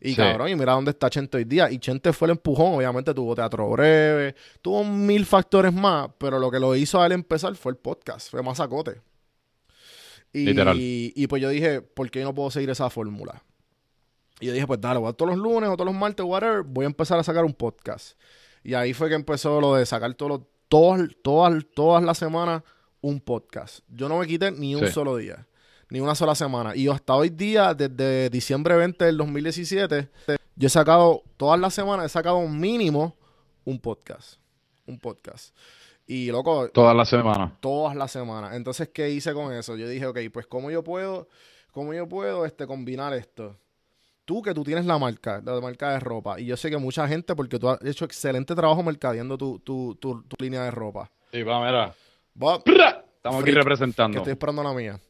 [0.00, 1.70] Y cabrón, y mira dónde está Chente hoy día.
[1.70, 6.50] Y Chente fue el empujón, obviamente tuvo teatro breve, tuvo mil factores más, pero lo
[6.50, 9.00] que lo hizo a él empezar fue el podcast, fue más acote.
[10.32, 10.76] Y, Literal.
[10.78, 13.42] Y, pues yo dije, ¿por qué no puedo seguir esa fórmula?
[14.40, 16.62] Y yo dije, pues dale, voy a todos los lunes o todos los martes, whatever,
[16.62, 18.18] voy a empezar a sacar un podcast.
[18.62, 22.62] Y ahí fue que empezó lo de sacar todos todas, todas, todas las semanas
[23.02, 23.80] un podcast.
[23.88, 25.46] Yo no me quité ni un solo día
[25.90, 26.74] ni una sola semana.
[26.74, 30.08] Y hasta hoy día, desde diciembre 20 del 2017,
[30.56, 33.16] yo he sacado, todas las semanas he sacado un mínimo
[33.64, 34.40] un podcast.
[34.86, 35.54] Un podcast.
[36.06, 36.68] Y loco.
[36.70, 37.52] Todas las semanas.
[37.60, 38.54] Todas las semanas.
[38.54, 39.76] Entonces, ¿qué hice con eso?
[39.76, 41.28] Yo dije, ok, pues cómo yo puedo,
[41.72, 43.56] cómo yo puedo este, combinar esto.
[44.24, 46.40] Tú que tú tienes la marca, la marca de ropa.
[46.40, 49.94] Y yo sé que mucha gente, porque tú has hecho excelente trabajo mercadeando tu, tu,
[49.96, 51.10] tu, línea de ropa.
[51.32, 51.94] Sí, va, mira.
[53.16, 54.14] Estamos aquí representando.
[54.14, 55.00] Que estoy esperando la mía.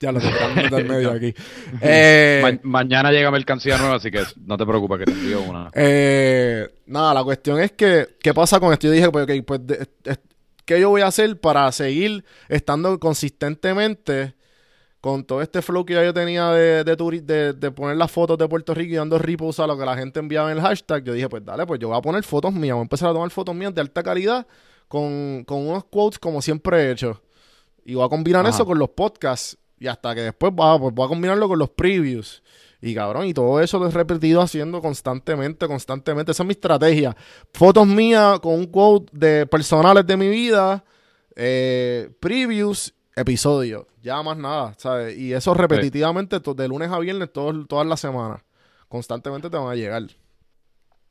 [0.00, 1.34] Ya lo estoy del medio aquí.
[1.80, 5.70] Eh, mañana llega mercancía nueva, así que no te preocupes que te envío una.
[5.74, 8.86] Eh, nada, la cuestión es que, ¿qué pasa con esto?
[8.86, 9.60] Yo dije, pues, okay, pues
[10.64, 14.34] ¿qué yo voy a hacer para seguir estando consistentemente
[15.00, 18.48] con todo este flow que ya yo tenía de, de, de, poner las fotos de
[18.48, 21.04] Puerto Rico y dando repost a lo que la gente enviaba en el hashtag?
[21.04, 23.12] Yo dije, pues dale, pues yo voy a poner fotos mías, voy a empezar a
[23.12, 24.46] tomar fotos mías de alta calidad
[24.88, 27.22] con, unos quotes como siempre he hecho.
[27.84, 29.56] Y voy a combinar eso con los podcasts.
[29.78, 32.42] Y hasta que después va, pues voy a combinarlo con los previews.
[32.80, 36.32] Y cabrón, y todo eso lo he repetido haciendo constantemente, constantemente.
[36.32, 37.16] Esa es mi estrategia.
[37.52, 40.84] Fotos mías con un quote de personales de mi vida
[41.38, 43.84] Eh, previews, episodios.
[44.02, 45.18] Ya más nada, ¿sabes?
[45.18, 48.40] Y eso repetitivamente, de lunes a viernes, todas las semanas.
[48.88, 50.04] Constantemente te van a llegar.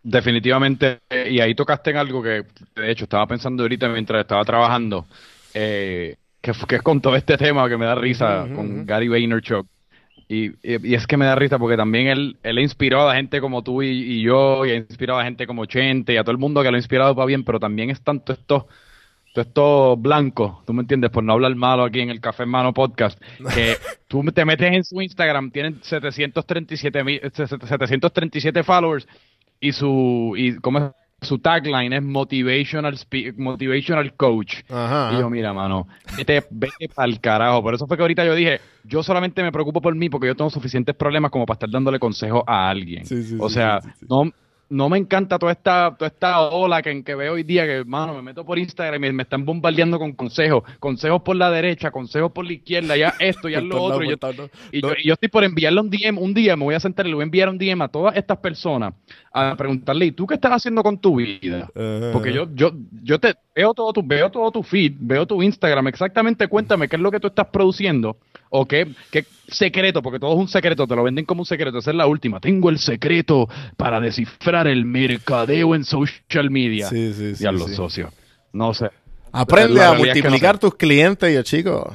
[0.01, 0.99] Definitivamente.
[1.29, 2.43] Y ahí tocaste en algo que,
[2.75, 5.05] de hecho, estaba pensando ahorita mientras estaba trabajando.
[5.53, 6.15] Eh,
[6.45, 9.65] que, que, es con todo este tema que me da risa con Gary Vaynerchuk.
[10.27, 13.41] Y, y, es que me da risa porque también él, él ha inspirado a gente
[13.41, 16.37] como tú y, yo, y ha inspirado a gente como Chente y a todo el
[16.37, 18.67] mundo que lo ha inspirado para bien, pero también es tanto esto,
[19.35, 23.19] esto blanco, tú me entiendes, por no hablar malo aquí en el Café Hermano Podcast,
[23.53, 23.75] que
[24.07, 29.07] tú te metes en su Instagram, tienen 737, 737 followers
[29.59, 31.04] y su, y ¿cómo es?
[31.25, 32.97] Su tagline es motivational
[33.37, 34.61] motivational coach.
[34.69, 37.61] y yo, mira, mano, vete, vete para el carajo.
[37.61, 40.35] Por eso fue que ahorita yo dije, yo solamente me preocupo por mí porque yo
[40.35, 43.03] tengo suficientes problemas como para estar dándole consejo a alguien.
[43.39, 44.31] o sea, no
[44.69, 48.13] no me encanta toda esta, toda esta ola que, que veo hoy día, que, mano,
[48.15, 52.31] me meto por Instagram y me están bombardeando con consejos, consejos por la derecha, consejos
[52.31, 54.03] por la izquierda, ya esto, ya lo otro.
[54.71, 57.15] y, yo, estoy por enviarle un DM, un día me voy a sentar y le
[57.15, 58.93] voy a enviar un DM a todas estas personas
[59.31, 61.69] a preguntarle, ¿y tú qué estás haciendo con tu vida?
[62.11, 62.71] Porque yo, yo,
[63.03, 66.95] yo te veo todo tu, veo todo tu feed, veo tu Instagram, exactamente cuéntame qué
[66.95, 68.17] es lo que tú estás produciendo
[68.55, 71.79] o qué, qué secreto, porque todo es un secreto, te lo venden como un secreto,
[71.79, 72.39] esa es la última.
[72.39, 76.89] Tengo el secreto para descifrar el mercadeo en social media.
[76.89, 77.43] Sí, sí, sí.
[77.43, 78.11] Y a los socios.
[78.53, 78.89] No sé.
[79.31, 81.93] Aprende a multiplicar tus clientes, yo chico.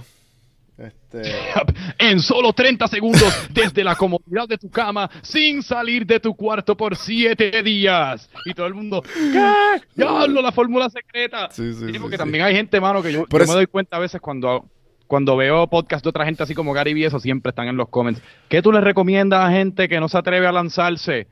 [0.76, 1.22] Este...
[1.98, 6.76] en solo 30 segundos desde la comodidad de tu cama sin salir de tu cuarto
[6.76, 8.28] por 7 días.
[8.44, 9.82] Y todo el mundo, ¿qué?
[9.94, 11.48] Diablo, la fórmula secreta.
[11.50, 14.66] Sí, sí, porque también hay gente, mano, que yo, me doy cuenta a veces cuando
[15.10, 17.88] cuando veo podcast de otra gente así como Gary Vee, eso siempre están en los
[17.88, 18.22] comments.
[18.48, 21.26] ¿Qué tú le recomiendas a gente que no se atreve a lanzarse?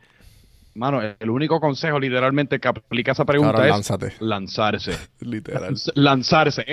[0.78, 4.96] Mano, el único consejo literalmente que aplica esa pregunta es lanzarse.
[5.20, 5.74] Literal.
[5.94, 6.64] Lanzarse.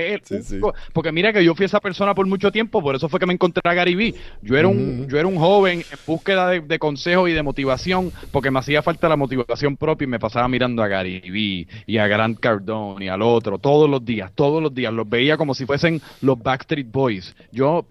[0.94, 3.34] Porque mira que yo fui esa persona por mucho tiempo, por eso fue que me
[3.34, 4.16] encontré a Gary Vee.
[4.44, 8.12] Yo era un, yo era un joven en búsqueda de, de consejos y de motivación,
[8.32, 11.98] porque me hacía falta la motivación propia y me pasaba mirando a Gary Vee y
[11.98, 14.94] a Grant Cardone y al otro todos los días, todos los días.
[14.94, 17.36] Los veía como si fuesen los Backstreet Boys.
[17.52, 17.88] Yo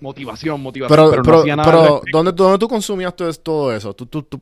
[0.00, 1.70] motivación, motivación, pero, no hacía nada.
[1.70, 3.94] Pero, ¿dónde, ¿dónde, tú consumías todo eso?
[3.94, 4.38] ¿Tú, tú, tú,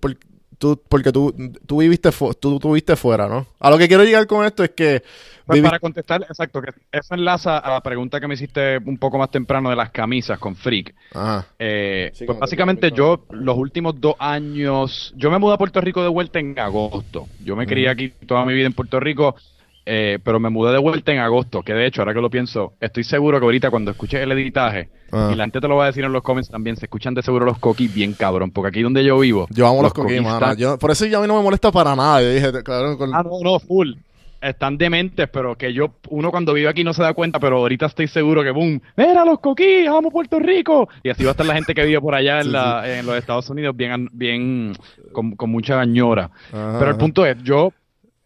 [0.89, 1.35] porque tú,
[1.67, 3.47] tú viviste tú, tú fuera, ¿no?
[3.61, 5.03] A lo que quiero llegar con esto es que...
[5.47, 9.19] Pues para contestar, exacto, que eso enlaza a la pregunta que me hiciste un poco
[9.19, 10.95] más temprano de las camisas con Freak.
[11.13, 11.47] Ajá.
[11.59, 16.09] Eh, pues básicamente yo los últimos dos años, yo me mudé a Puerto Rico de
[16.09, 17.29] vuelta en agosto.
[17.45, 19.37] Yo me crié aquí toda mi vida en Puerto Rico
[19.87, 22.73] eh, pero me mudé de vuelta en agosto, que de hecho, ahora que lo pienso,
[22.81, 25.31] estoy seguro que ahorita cuando escuches el editaje, ah.
[25.33, 27.23] y la gente te lo va a decir en los comments también, se escuchan de
[27.23, 29.47] seguro los coquis bien cabrón, porque aquí donde yo vivo...
[29.51, 30.23] Yo amo los, coquis,
[30.81, 32.23] por eso ya a mí no me molesta para nada.
[32.23, 33.93] Yo dije, claro, Ah, no, no, full.
[34.41, 37.87] Están dementes, pero que yo, uno cuando vive aquí no se da cuenta, pero ahorita
[37.87, 39.89] estoy seguro que, boom, ¡Mira los coquis!
[39.89, 40.89] ¡Vamos Puerto Rico!
[41.03, 43.17] Y así va a estar la gente que vive por allá en, la, en los
[43.17, 44.75] Estados Unidos bien, bien
[45.13, 46.31] con, mucha gañora.
[46.51, 47.73] pero el punto es, yo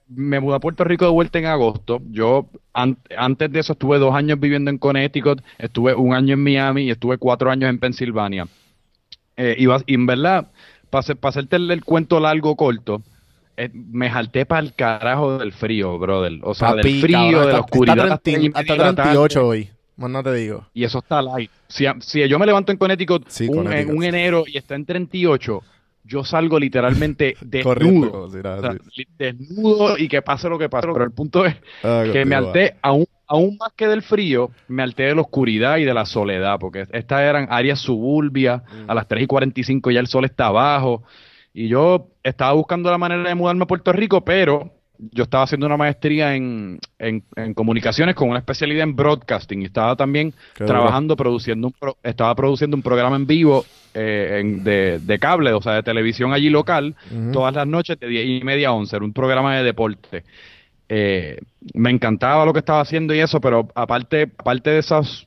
[0.09, 2.01] me mudé a Puerto Rico de vuelta en agosto.
[2.11, 6.85] Yo antes de eso estuve dos años viviendo en Connecticut, estuve un año en Miami
[6.85, 8.47] y estuve cuatro años en Pensilvania.
[9.37, 10.49] Eh, y, en verdad,
[10.91, 13.03] para, hacerte el, cuento largo corto,
[13.57, 16.41] eh, me jalté para el carajo del frío, brother.
[16.43, 18.13] O sea, del frío, de la oscuridad.
[18.13, 19.71] Hasta, 38 hoy.
[19.97, 20.67] Más no te digo.
[20.75, 21.51] Y eso está light.
[21.67, 25.61] Si, si yo me levanto en Connecticut, en un enero y está en 38,
[26.09, 28.29] yo salgo literalmente desnudo.
[29.19, 30.89] desnudo y que pase lo que pase.
[30.93, 31.55] Pero el punto es
[31.85, 35.77] ah, que me alté aún, aún más que del frío, me alté de la oscuridad
[35.77, 40.01] y de la soledad, porque estas eran áreas suburbias, a las 3 y 45 ya
[40.01, 41.05] el sol está abajo,
[41.53, 45.67] y yo estaba buscando la manera de mudarme a Puerto Rico, pero yo estaba haciendo
[45.67, 47.23] una maestría en, en,
[47.55, 52.83] comunicaciones con una especialidad en broadcasting y estaba también trabajando, produciendo un estaba produciendo un
[52.83, 56.97] programa en vivo eh, de, cable, o sea, de televisión allí local,
[57.33, 60.25] todas las noches de 10 y media a 11, era un programa de deporte.
[60.89, 61.39] Eh,
[61.75, 65.27] me encantaba lo que estaba haciendo y eso, pero aparte, aparte de esas,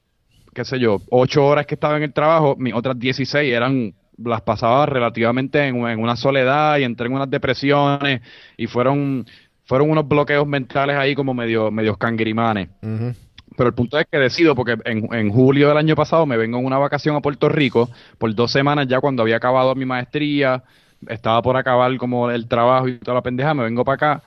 [0.53, 4.41] qué sé yo, 8 horas que estaba en el trabajo, mis otras 16 eran las
[4.41, 8.21] pasaba relativamente en, una soledad y entré en unas depresiones
[8.57, 9.25] y fueron
[9.71, 12.67] fueron unos bloqueos mentales ahí como medio medios cangrimanes.
[12.81, 16.65] Pero el punto es que decido, porque en, julio del año pasado me vengo en
[16.65, 20.61] una vacación a Puerto Rico por dos semanas ya cuando había acabado mi maestría,
[21.07, 24.23] estaba por acabar como el trabajo y toda la pendeja, me vengo para acá.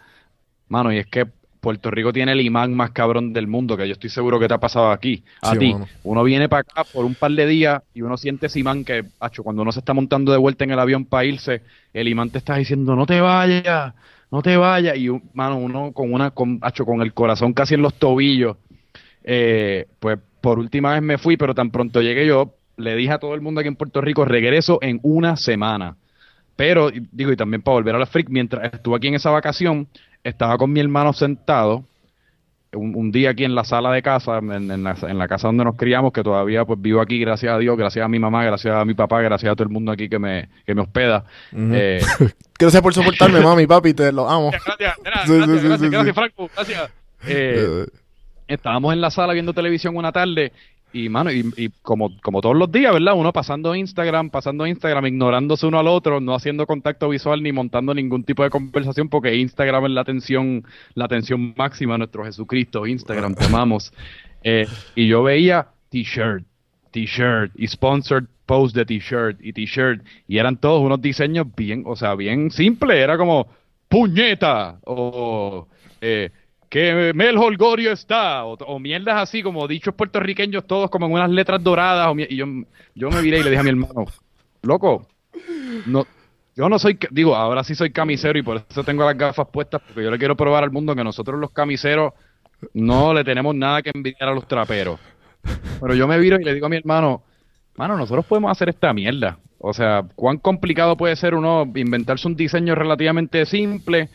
[0.69, 1.27] Mano, y es que
[1.61, 4.55] Puerto Rico tiene el imán más cabrón del mundo, que yo estoy seguro que te
[4.55, 5.77] ha pasado aquí, a ti.
[6.05, 9.05] Uno viene para acá por un par de días y uno siente ese imán que,
[9.21, 11.61] hacho, cuando uno se está montando de vuelta en el avión para irse,
[11.93, 13.93] el imán te está diciendo, no te vayas,
[14.31, 14.97] no te vayas.
[14.97, 18.57] Y, mano, uno con una, con, con el corazón casi en los tobillos
[19.27, 23.19] Eh, pues por última vez me fui, pero tan pronto llegué yo, le dije a
[23.19, 25.97] todo el mundo aquí en Puerto Rico, regreso en una semana.
[26.57, 29.89] Pero, digo, y también para volver a la freak, mientras estuve aquí en esa vacación,
[30.23, 31.85] estaba con mi hermano sentado,
[32.75, 36.23] un, día aquí en la sala de casa, en, la, casa donde nos criamos, que
[36.23, 39.21] todavía pues vivo aquí, gracias a Dios, gracias a mi mamá, gracias a mi papá,
[39.21, 41.25] gracias a todo el mundo aquí que me, que me hospeda.
[41.57, 42.01] Eh,
[42.59, 44.51] gracias por soportarme, mami, papi, te lo amo.
[44.51, 46.91] Gracias, gracias, gracias, Franco, gracias.
[47.27, 47.87] Eh,
[48.49, 50.53] estábamos en la sala viendo televisión una tarde
[50.95, 53.15] y, mano, y, como, como todos los días, ¿verdad?
[53.17, 57.93] Uno pasando Instagram, pasando Instagram, ignorándose uno al otro, no haciendo contacto visual ni montando
[57.93, 60.65] ningún tipo de conversación, porque Instagram es la atención,
[60.95, 62.87] la atención máxima nuestro Jesucristo.
[62.87, 63.93] Instagram, te amamos.
[64.45, 66.45] Eh, y yo veía t-shirt,
[66.93, 70.01] t-shirt y sponsored post de t-shirt y t-shirt.
[70.29, 72.99] Y eran todos unos diseños bien, o sea, bien simples.
[72.99, 73.49] Era como
[73.89, 75.67] puñeta o...
[76.01, 76.31] Eh,
[76.75, 81.63] que Mel Holgorio está, o, mierdas así como dichos puertorriqueños todos como en unas letras
[81.63, 82.47] doradas, y yo,
[82.97, 84.07] yo me viré y le dije a mi hermano,
[84.63, 85.07] loco,
[85.87, 86.05] no,
[86.57, 89.83] yo no soy, digo, ahora sí soy camisero y por eso tengo las gafas puestas,
[89.87, 92.13] porque yo le quiero probar al mundo que nosotros los camiseros
[92.73, 94.99] no le tenemos nada que envidiar a los traperos.
[95.81, 97.23] Pero yo me viro y le digo a mi hermano,
[97.77, 99.39] mano, nosotros podemos hacer esta mierda.
[99.67, 104.11] O sea, ¿cuán complicado puede ser uno inventarse un diseño relativamente simple?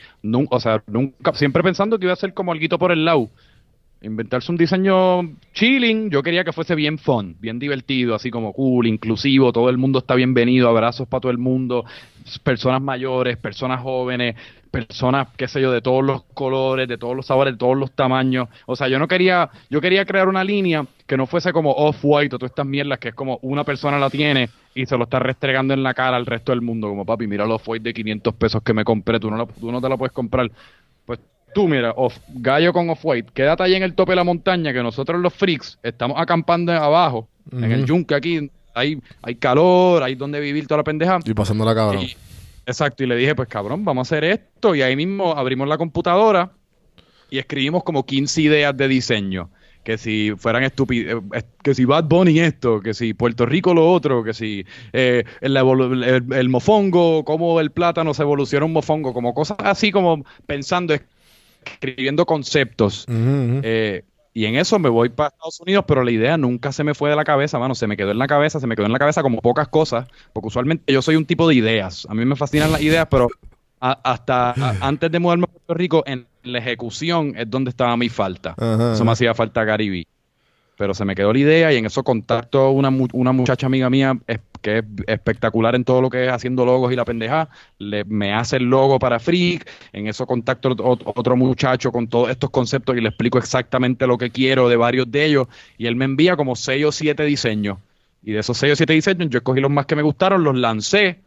[0.47, 3.29] o sea, nunca, siempre pensando que iba a ser como algo por el lado.
[4.03, 5.21] Inventarse un diseño
[5.53, 9.79] chilling, yo quería que fuese bien fun, bien divertido, así como cool, inclusivo, todo el
[9.79, 11.83] mundo está bienvenido, abrazos para todo el mundo,
[12.43, 14.35] personas mayores, personas jóvenes,
[14.69, 17.91] personas, qué sé yo, de todos los colores, de todos los sabores, de todos los
[17.93, 18.49] tamaños.
[18.67, 22.35] O sea, yo no quería, yo quería crear una línea que no fuese como off-white
[22.35, 25.17] o todas estas mierdas que es como una persona la tiene y se lo está
[25.17, 26.87] restregando en la cara al resto del mundo.
[26.87, 29.81] Como papi, mira los off-white de 500 pesos que me compré, tú no, tú no
[29.81, 30.51] te la puedes comprar.
[31.07, 31.19] Pues
[31.55, 34.83] tú, mira, off, gallo con off-white, quédate ahí en el tope de la montaña que
[34.83, 38.51] nosotros los freaks estamos acampando abajo, en el yunque aquí.
[38.75, 41.17] Hay, hay calor, hay donde vivir toda la pendeja.
[41.25, 42.05] Y pasando la cabrón.
[42.67, 44.75] Exacto, y le dije, pues cabrón, vamos a hacer esto.
[44.75, 46.51] Y ahí mismo abrimos la computadora
[47.31, 49.49] y escribimos como 15 ideas de diseño.
[49.89, 53.91] Que si fueran estúpidos, eh, que si Bad Bunny esto, que si Puerto Rico lo
[53.91, 54.63] otro, que si
[54.93, 60.93] eh, el, mofongo, cómo el plátano se evoluciona un mofongo, como cosas así como pensando,
[61.65, 63.07] escribiendo conceptos.
[63.09, 66.93] Eh, y en eso me voy para Estados Unidos, pero la idea nunca se me
[66.93, 68.91] fue de la cabeza, mano, se me quedó en la cabeza, se me quedó en
[68.91, 72.25] la cabeza como pocas cosas, porque usualmente yo soy un tipo de ideas, a mí
[72.25, 73.27] me fascinan las ideas, pero
[73.79, 78.55] hasta antes de mudarme a Puerto Rico, en la ejecución es donde estaba mi falta.
[78.93, 80.05] eso me hacía falta Gary
[80.79, 84.17] pero se me quedó la idea y en eso contacto una, una muchacha amiga mía
[84.61, 88.33] que es espectacular en todo lo que es haciendo logos y la pendeja, le, me
[88.33, 93.01] hace el logo para Freak, en eso contacto otro muchacho con todos estos conceptos y
[93.01, 95.47] le explico exactamente lo que quiero de varios de ellos.
[95.77, 97.77] Y él me envía como seis o siete diseños.
[98.23, 100.55] Y de esos seis o siete diseños yo escogí los más que me gustaron, los
[100.55, 101.19] lancé.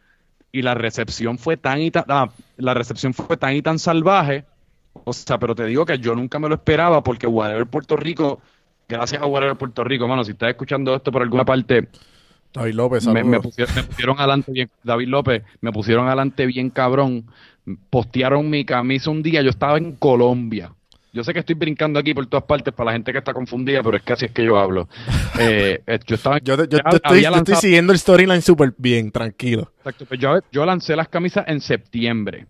[0.51, 4.45] Y la recepción fue tan y tan, ah, la recepción fue tan y tan salvaje,
[4.93, 8.41] o sea, pero te digo que yo nunca me lo esperaba porque Whatever Puerto Rico
[8.89, 11.89] gracias a Warrior Puerto Rico, mano, si estás escuchando esto por alguna parte,
[12.53, 17.27] David López, me, me, pusieron, adelante bien, David López, me pusieron adelante bien cabrón,
[17.89, 20.73] postearon mi camisa un día, yo estaba en Colombia.
[21.15, 23.83] Yo sé que estoy brincando aquí por todas partes para la gente que está confundida,
[23.83, 24.89] pero es que así es que yo hablo.
[25.41, 26.39] Eh, eh, yo estaba.
[26.41, 29.73] Yo, estoy, siguiendo el storyline súper bien, tranquilo.
[29.79, 32.47] Exacto, pues yo, yo lancé las camisas en septiembre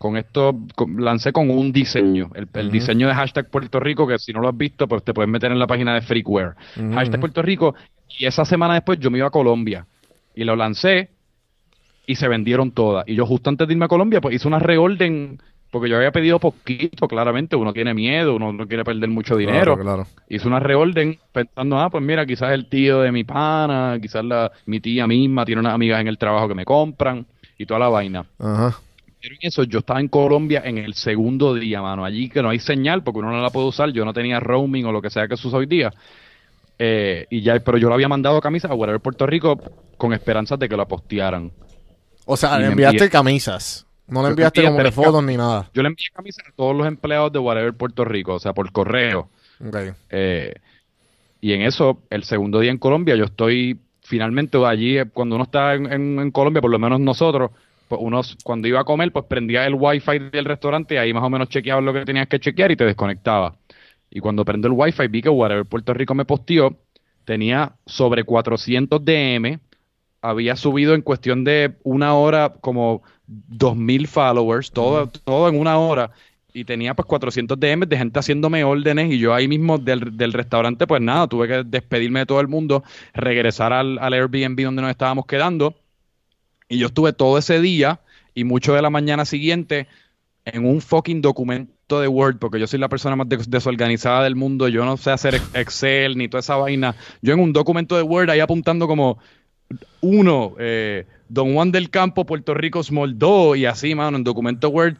[0.00, 0.58] con esto
[0.96, 4.56] lancé con un diseño, el, diseño de hashtag Puerto Rico, que si no lo has
[4.56, 6.54] visto, pues te puedes meter en la página de Freakware.
[6.94, 7.74] Hashtag Puerto Rico,
[8.18, 9.86] y esa semana después yo me iba a Colombia
[10.34, 11.10] y lo lancé
[12.06, 13.06] y se vendieron todas.
[13.06, 15.38] Y yo justo antes de irme a Colombia, pues hice una reorden,
[15.70, 19.76] porque yo había pedido poquito, claramente, uno tiene miedo, uno no quiere perder mucho dinero.
[19.76, 24.24] Claro, Hice una reorden pensando, ah, pues mira, quizás el tío de mi pana, quizás
[24.24, 27.26] la, mi tía misma tiene unas amigas en el trabajo que me compran
[27.58, 28.24] y toda la vaina.
[28.38, 28.78] Ajá
[29.40, 32.04] eso, yo estaba en Colombia en el segundo día, mano.
[32.04, 33.90] Allí que no hay señal porque uno no la puede usar.
[33.92, 35.92] Yo no tenía roaming o lo que sea que se usa hoy día.
[36.78, 39.60] Eh, y ya, pero yo lo había mandado camisa a Whatever Puerto Rico
[39.98, 41.52] con esperanzas de que la postearan.
[42.24, 43.86] O sea, le enviaste camisas.
[44.06, 45.70] No le enviaste como de fotos ni nada.
[45.74, 48.72] Yo le envié camisas a todos los empleados de Whatever Puerto Rico, o sea, por
[48.72, 49.28] correo.
[50.08, 50.54] Eh,
[51.40, 55.74] y en eso, el segundo día en Colombia, yo estoy finalmente allí, cuando uno está
[55.74, 57.50] en Colombia, por lo menos nosotros,
[57.90, 61.24] pues uno cuando iba a comer, pues prendía el wifi del restaurante y ahí más
[61.24, 63.56] o menos chequeaba lo que tenías que chequear y te desconectaba.
[64.08, 66.78] Y cuando prendo el wifi vi que Whatever Puerto Rico me posteó,
[67.24, 69.58] tenía sobre 400 DM,
[70.22, 76.12] había subido en cuestión de una hora como 2.000 followers, todo, todo en una hora.
[76.52, 80.32] y tenía pues 400 DMs de gente haciéndome órdenes y yo ahí mismo del, del
[80.32, 82.84] restaurante pues nada, tuve que despedirme de todo el mundo,
[83.14, 85.74] regresar al, al Airbnb donde nos estábamos quedando
[86.70, 88.00] y yo estuve todo ese día
[88.32, 89.88] y mucho de la mañana siguiente
[90.46, 94.68] en un fucking documento de Word, porque yo soy la persona más desorganizada del mundo,
[94.68, 96.94] yo no sé hacer Excel ni toda esa vaina.
[97.20, 99.18] Yo en un documento de Word ahí apuntando como
[100.00, 104.68] uno, eh, Don Juan del Campo, Puerto Rico Small 2 y así, mano, en documento
[104.68, 104.96] Word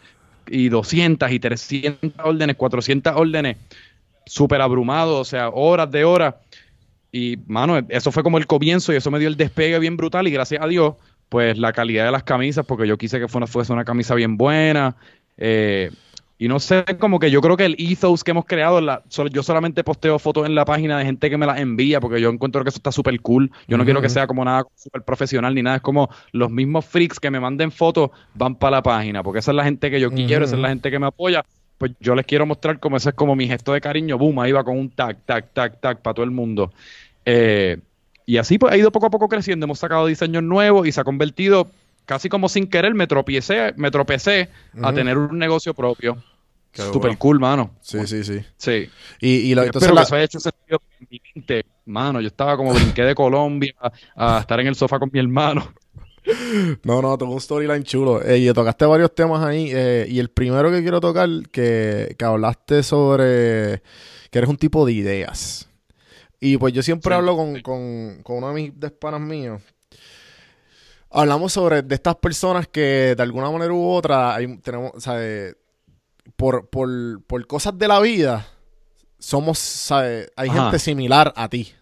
[0.48, 3.56] y 200 y 300 órdenes, 400 órdenes,
[4.26, 6.34] súper abrumado, o sea, horas de horas.
[7.12, 10.26] Y, mano, eso fue como el comienzo y eso me dio el despegue bien brutal
[10.26, 10.94] y gracias a Dios,
[11.30, 14.96] pues la calidad de las camisas, porque yo quise que fuese una camisa bien buena,
[15.38, 15.90] eh,
[16.40, 19.42] y no sé, como que yo creo que el ethos que hemos creado, la, yo
[19.42, 22.62] solamente posteo fotos en la página de gente que me las envía, porque yo encuentro
[22.64, 23.52] que eso está súper cool.
[23.68, 25.76] Yo no quiero que sea como nada súper profesional ni nada.
[25.76, 29.50] Es como los mismos freaks que me manden fotos van para la página, porque esa
[29.50, 31.44] es la gente que yo quiero, esa es la gente que me apoya.
[31.76, 34.16] Pues yo les quiero mostrar como ese es como mi gesto de cariño.
[34.16, 36.72] Boom, ahí va con un tag, tag, tag, tag para todo el mundo.
[37.26, 37.76] Eh,
[38.30, 39.64] y así pues ha ido poco a poco creciendo.
[39.64, 41.68] Hemos sacado diseños nuevos y se ha convertido
[42.04, 44.50] casi como sin querer me tropecé, me tropecé
[44.80, 46.16] a tener un negocio propio.
[46.72, 47.72] Super cool, mano.
[47.80, 48.38] Sí, sí, sí.
[48.56, 48.88] Sí.
[49.20, 50.02] Y, y la, entonces la...
[50.02, 51.66] eso haya hecho sentido en mi mente.
[51.86, 53.74] Mano, yo estaba como brinqué de Colombia
[54.14, 55.68] a estar en el sofá con mi hermano.
[56.84, 58.22] No, no, tengo un storyline chulo.
[58.22, 59.70] Eh, y tocaste varios temas ahí.
[59.72, 63.82] Eh, y el primero que quiero tocar, que, que, hablaste sobre
[64.30, 65.69] que eres un tipo de ideas.
[66.40, 69.60] Y pues yo siempre hablo con, con, con uno de mis despanas míos,
[71.10, 75.56] hablamos sobre de estas personas que de alguna manera u otra tenemos, ¿sabes?
[76.36, 78.46] Por, por, por, cosas de la vida,
[79.18, 80.30] somos, ¿sabes?
[80.36, 81.74] Hay gente similar a ti.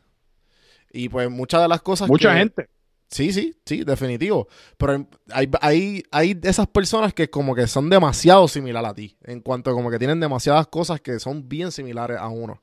[0.90, 2.08] Y pues muchas de las cosas.
[2.08, 2.68] Mucha gente.
[3.10, 4.48] Sí, sí, sí, definitivo.
[4.76, 9.16] Pero hay, hay, hay esas personas que como que son demasiado similares a ti.
[9.22, 12.62] En cuanto a como que tienen demasiadas cosas que son bien similares a uno.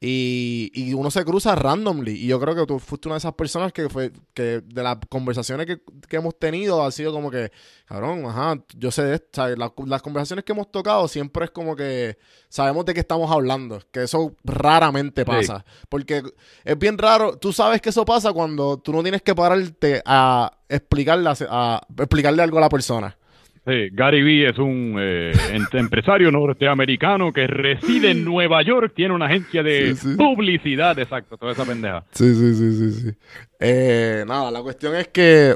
[0.00, 2.12] Y, y, uno se cruza randomly.
[2.12, 4.98] Y yo creo que tú fuiste una de esas personas que fue que de las
[5.08, 7.50] conversaciones que, hemos tenido ha sido como que,
[7.84, 9.44] cabrón, ajá, yo sé de esto.
[9.56, 12.16] las conversaciones que hemos tocado siempre es como que
[12.48, 13.80] sabemos de qué estamos hablando.
[13.90, 15.64] Que eso raramente pasa.
[15.88, 16.22] Porque
[16.64, 17.36] es bien raro.
[17.36, 22.42] Tú sabes que eso pasa cuando tú no tienes que pararte a explicarle, a explicarle
[22.44, 23.17] algo a la persona.
[23.92, 25.32] Gary Vee es un eh,
[25.72, 31.64] empresario norteamericano que reside en Nueva York, tiene una agencia de publicidad, exacto, toda esa
[31.64, 32.04] pendeja.
[32.12, 33.10] Sí, sí, sí, sí, sí.
[33.60, 35.54] Eh, nada, la cuestión es que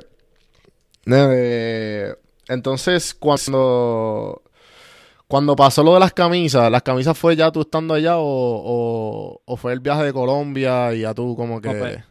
[1.07, 2.15] eh,
[2.49, 4.43] entonces cuando
[5.27, 9.57] cuando pasó lo de las camisas, ¿las camisas fue ya tú estando allá o, o,
[9.57, 11.71] fue el viaje de Colombia y ya tú como que...
[11.71, 12.05] pues,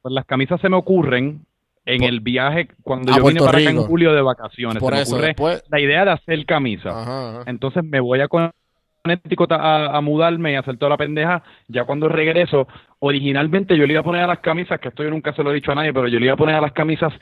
[0.00, 1.44] pues las camisas se me ocurren
[1.84, 4.78] en el viaje cuando yo vine para acá en julio de vacaciones.
[4.78, 7.42] Por eso, la idea de hacer camisa.
[7.46, 11.42] Entonces me voy a Connecticut a, a, mudarme y hacer toda la pendeja.
[11.68, 12.68] Ya cuando regreso,
[13.00, 15.50] originalmente yo le iba a poner a las camisas, que esto yo nunca se lo
[15.50, 17.12] he dicho a nadie, pero yo le iba a poner a las camisas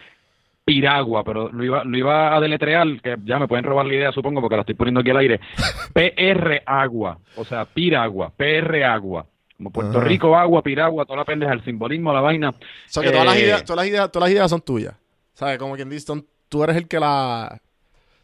[0.64, 4.12] Piragua, pero lo iba, lo iba a deletrear, que ya me pueden robar la idea,
[4.12, 5.40] supongo, porque la estoy poniendo aquí al aire.
[5.94, 9.26] PR Agua, o sea, Piragua, PR Agua.
[9.60, 12.48] Como Puerto Rico, agua, piragua, toda la pendeja, el simbolismo, la vaina.
[12.48, 12.54] O
[12.86, 14.94] sea, que todas, las eh, ideas, todas, las ideas, todas las ideas son tuyas.
[15.34, 15.58] ¿Sabes?
[15.58, 16.10] Como quien dice,
[16.48, 17.60] tú eres el que la...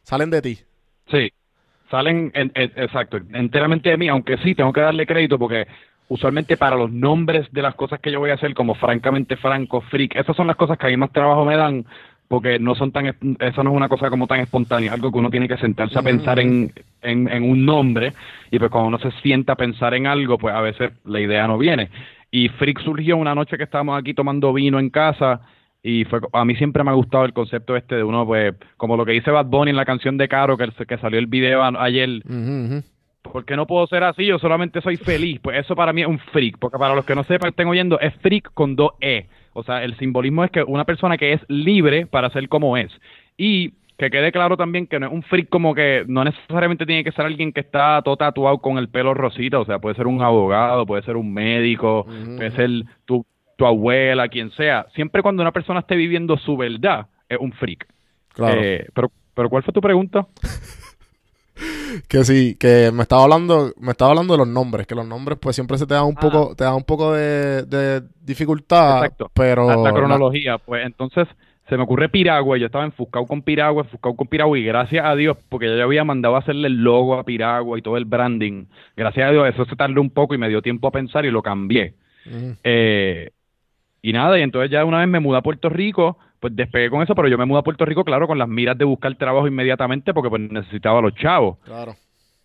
[0.03, 0.59] Salen de ti.
[1.11, 1.31] Sí,
[1.91, 5.67] salen, en, exacto, enteramente de mí, aunque sí, tengo que darle crédito porque
[6.09, 9.83] usualmente para los nombres de las cosas que yo voy a hacer, como francamente franco,
[9.83, 11.85] freak, esas son las cosas que a mí más trabajo me dan,
[12.29, 15.31] porque no son tan, eso no es una cosa como tan espontánea, algo que uno
[15.31, 16.73] tiene que sentarse a pensar en,
[17.03, 18.13] en, un nombre,
[18.51, 21.47] y pues cuando uno se sienta a pensar en algo, pues a veces la idea
[21.47, 21.91] no viene.
[22.31, 25.41] Y Freak surgió una noche que estábamos aquí tomando vino en casa,
[25.83, 28.97] y fue a mí siempre me ha gustado el concepto este de uno, pues, como
[28.97, 31.63] lo que dice Bad Bunny en la canción de Caro, que, que salió el video
[31.63, 32.23] ayer,
[33.23, 35.39] porque no puedo ser así, yo solamente soy feliz.
[35.41, 38.01] Pues eso para mí es un freak, porque para los que no sepan, estén oyendo,
[38.01, 39.27] es freak con dos E.
[39.57, 42.93] O sea, el simbolismo es que una persona que es libre para ser como es.
[43.39, 47.03] Y que quede claro también que no es un freak como que no necesariamente tiene
[47.03, 50.07] que ser alguien que está todo tatuado con el pelo rosita, o sea, puede ser
[50.07, 52.71] un abogado, puede ser un médico, puede ser
[53.07, 53.25] tu,
[53.57, 54.87] tu abuela, quien sea.
[54.95, 57.87] Siempre cuando una persona esté viviendo su verdad, es un freak.
[58.35, 58.61] Claro.
[58.63, 60.27] Eh, pero, pero ¿cuál fue tu pregunta?
[62.09, 65.39] que sí, que me estaba hablando, me estaba hablando de los nombres, que los nombres
[65.41, 66.21] pues siempre se te da un ah.
[66.21, 69.31] poco, te da un poco de, dificultad, Exacto.
[69.35, 71.29] pero la, cronología, pues entonces
[71.69, 75.15] se me ocurre Piragua, yo estaba enfocado con Piragua, enfocado con Piragua y gracias a
[75.17, 78.05] Dios, porque yo ya había mandado a hacerle el logo a Piragua y todo el
[78.05, 78.67] branding,
[78.97, 81.31] gracias a Dios eso se tardó un poco y me dio tiempo a pensar y
[81.31, 81.95] lo cambié.
[82.65, 83.31] eh,
[84.03, 87.03] y nada, y entonces ya una vez me mudé a Puerto Rico, pues despegué con
[87.03, 89.47] eso, pero yo me mudé a Puerto Rico, claro, con las miras de buscar trabajo
[89.47, 91.59] inmediatamente porque pues necesitaba a los chavos.
[91.65, 91.95] Claro.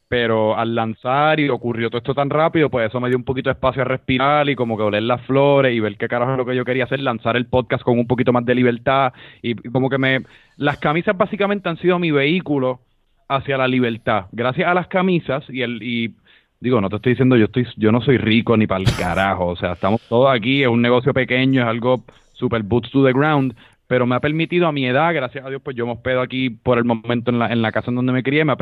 [0.07, 3.49] pero al lanzar y ocurrió todo esto tan rápido, pues eso me dio un poquito
[3.49, 6.37] de espacio a respirar y como que oler las flores y ver qué carajo es
[6.37, 9.55] lo que yo quería hacer, lanzar el podcast con un poquito más de libertad y
[9.55, 10.19] como que me...
[10.57, 12.81] Las camisas básicamente han sido mi vehículo
[13.29, 14.25] hacia la libertad.
[14.33, 15.81] Gracias a las camisas y el...
[15.81, 16.13] Y,
[16.61, 19.47] digo, no te estoy diciendo, yo estoy, yo no soy rico ni para el carajo,
[19.47, 23.11] o sea, estamos todos aquí, es un negocio pequeño, es algo super boots to the
[23.11, 23.55] ground,
[23.91, 26.49] pero me ha permitido a mi edad, gracias a Dios, pues yo me hospedo aquí
[26.49, 28.57] por el momento en la, en la casa en donde me crié, me ha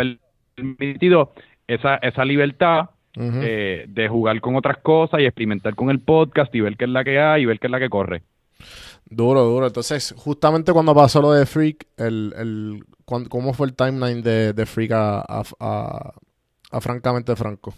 [0.55, 1.33] permitido
[1.67, 6.61] esa, esa libertad eh, de jugar con otras cosas y experimentar con el podcast y
[6.61, 8.23] ver qué es la que hay y ver qué es la que corre.
[9.05, 9.67] Duro, duro.
[9.67, 14.65] Entonces, justamente cuando pasó lo de Freak, el, el, ¿cómo fue el timeline de, de
[14.65, 17.75] Freak a, a, Francamente Franco?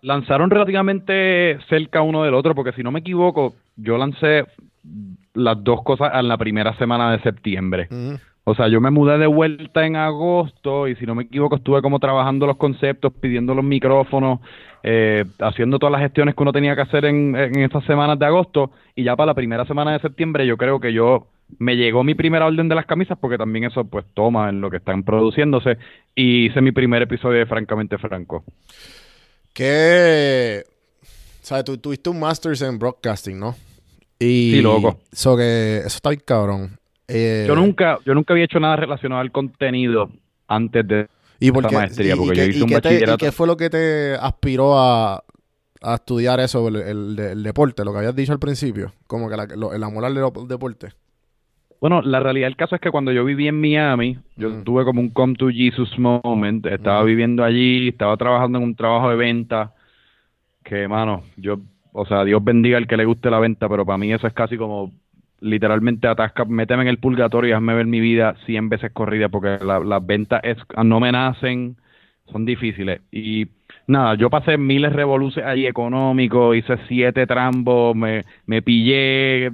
[0.00, 4.46] Lanzaron relativamente cerca uno del otro, porque si no me equivoco, yo lancé
[5.38, 7.88] las dos cosas en la primera semana de septiembre.
[8.44, 11.82] O sea, yo me mudé de vuelta en agosto y si no me equivoco estuve
[11.82, 14.40] como trabajando los conceptos, pidiendo los micrófonos,
[14.82, 18.24] eh, haciendo todas las gestiones que uno tenía que hacer en, en estas semanas de
[18.24, 21.26] agosto y ya para la primera semana de septiembre yo creo que yo
[21.58, 24.70] me llegó mi primera orden de las camisas porque también eso pues toma en lo
[24.70, 25.76] que están produciéndose
[26.14, 28.44] y hice mi primer episodio de Francamente Franco.
[29.52, 30.64] Que,
[31.42, 33.56] o sea, tú tuviste un Masters en Broadcasting, ¿no?
[34.18, 34.98] Y sí, loco.
[35.12, 36.78] Eso que, eso está bien cabrón.
[37.06, 40.10] Eh, yo nunca, yo nunca había hecho nada relacionado al contenido
[40.46, 41.08] antes de
[41.40, 43.14] ¿Y maestría, porque yo hice un bachillerato.
[43.14, 45.22] ¿Y qué fue lo que te aspiró a,
[45.94, 48.92] estudiar eso, el, deporte, lo que habías dicho al principio?
[49.06, 50.88] Como que la, el amor al deporte.
[51.80, 55.00] Bueno, la realidad del caso es que cuando yo viví en Miami, yo tuve como
[55.00, 56.66] un come to Jesus moment.
[56.66, 59.74] Estaba viviendo allí, estaba trabajando en un trabajo de venta.
[60.64, 61.60] Que, mano, yo,
[61.92, 64.32] o sea, Dios bendiga al que le guste la venta, pero para mí eso es
[64.32, 64.92] casi como
[65.40, 69.58] literalmente atasca, méteme en el purgatorio y hazme ver mi vida 100 veces corrida porque
[69.62, 71.76] las ventas es, no me nacen,
[72.30, 73.00] son difíciles.
[73.12, 73.46] Y
[73.86, 79.50] nada, yo pasé miles revoluciones allí económicos, hice siete trambos, me, me pillé,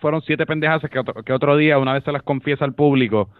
[0.00, 3.30] fueron siete pendejas que que otro día, una vez se las confiesa al público,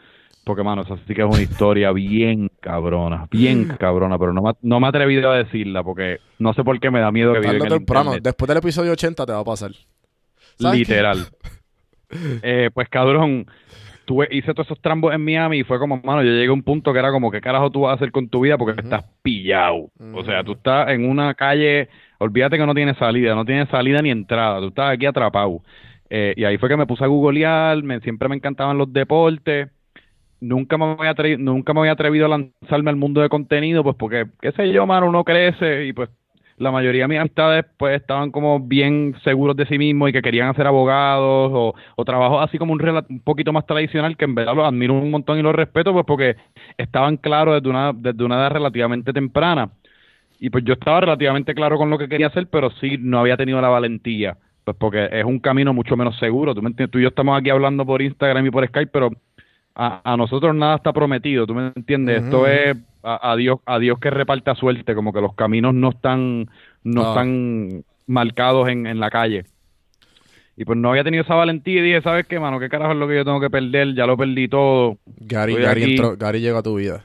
[0.45, 4.53] porque, mano, eso sí que es una historia bien cabrona, bien cabrona, pero no me,
[4.63, 7.41] no me he atrevido a decirla porque no sé por qué me da miedo que
[7.41, 9.71] viva en Después del episodio 80 te va a pasar.
[10.59, 11.19] Literal.
[12.43, 13.47] Eh, pues cabrón,
[14.05, 16.63] tuve, hice todos esos trambos en Miami y fue como, mano, yo llegué a un
[16.63, 18.59] punto que era como, ¿qué carajo tú vas a hacer con tu vida?
[18.59, 19.91] Porque estás pillado.
[20.13, 21.89] O sea, tú estás en una calle,
[22.19, 25.63] olvídate que no tiene salida, no tiene salida ni entrada, tú estás aquí atrapado.
[26.11, 29.71] Eh, y ahí fue que me puse a googlear, me, siempre me encantaban los deportes.
[30.43, 34.27] Nunca me, había nunca me había atrevido a lanzarme al mundo de contenido, pues porque,
[34.41, 36.11] qué sé yo, mano, uno crece y pues
[36.57, 40.21] la mayoría de mis amistades pues estaban como bien seguros de sí mismos y que
[40.21, 44.35] querían hacer abogados o, o trabajo así como un, un poquito más tradicional que en
[44.35, 46.37] verdad los admiro un montón y los respeto pues porque
[46.77, 49.71] estaban claros desde una, desde una edad relativamente temprana.
[50.41, 53.37] Y pues yo estaba relativamente claro con lo que quería hacer pero sí no había
[53.37, 56.55] tenido la valentía pues porque es un camino mucho menos seguro.
[56.55, 59.11] Tú me entiendes tú y yo estamos aquí hablando por Instagram y por Skype pero
[59.75, 62.25] a, nosotros nada está prometido, ¿tú me entiendes?
[62.25, 66.49] Esto es a, Dios, a Dios que reparta suerte, como que los caminos no están,
[66.85, 69.45] no, están marcados en, en la calle.
[70.57, 72.61] Y pues no había tenido esa valentía y dije, ¿sabes qué, mano?
[72.61, 73.95] ¿Qué carajo es lo que yo tengo que perder?
[73.95, 74.99] Ya lo perdí todo.
[75.07, 77.05] Gary, Gary, entró, Gary llegó a tu vida.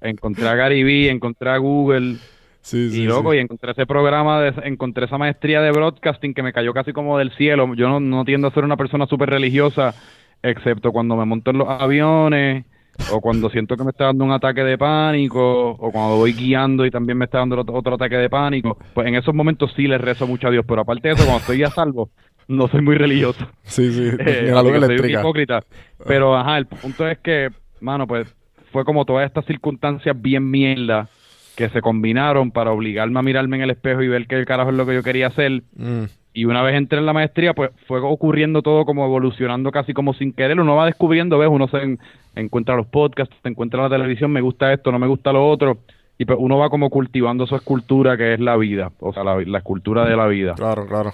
[0.00, 2.16] encontré a Gary B, encontré a Google.
[2.60, 6.42] Sí, sí, y loco, y encontré ese programa, de, encontré esa maestría de broadcasting que
[6.42, 7.74] me cayó casi como del cielo.
[7.74, 9.94] Yo no, no tiendo a ser una persona súper religiosa,
[10.42, 12.64] excepto cuando me monto en los aviones
[13.12, 16.84] o cuando siento que me está dando un ataque de pánico, o cuando voy guiando
[16.84, 19.98] y también me está dando otro, ataque de pánico, pues en esos momentos sí le
[19.98, 22.10] rezo mucho a Dios, pero aparte de eso, cuando estoy a salvo,
[22.48, 23.46] no soy muy religioso.
[23.62, 25.62] Sí, sí, eh, soy un hipócrita.
[26.06, 28.34] Pero, ajá, el punto es que, mano, pues
[28.72, 31.08] fue como todas estas circunstancias bien mierda
[31.56, 34.76] que se combinaron para obligarme a mirarme en el espejo y ver qué carajo es
[34.76, 35.62] lo que yo quería hacer.
[35.76, 36.04] Mm.
[36.38, 40.14] Y una vez entré en la maestría, pues fue ocurriendo todo como evolucionando casi como
[40.14, 40.60] sin querer.
[40.60, 41.48] Uno va descubriendo, ¿ves?
[41.50, 41.98] Uno se
[42.36, 45.78] encuentra los podcasts, se encuentra la televisión, me gusta esto, no me gusta lo otro.
[46.16, 49.58] Y pues uno va como cultivando su escultura que es la vida, o sea, la,
[49.58, 50.54] escultura de la vida.
[50.54, 51.12] Claro, claro.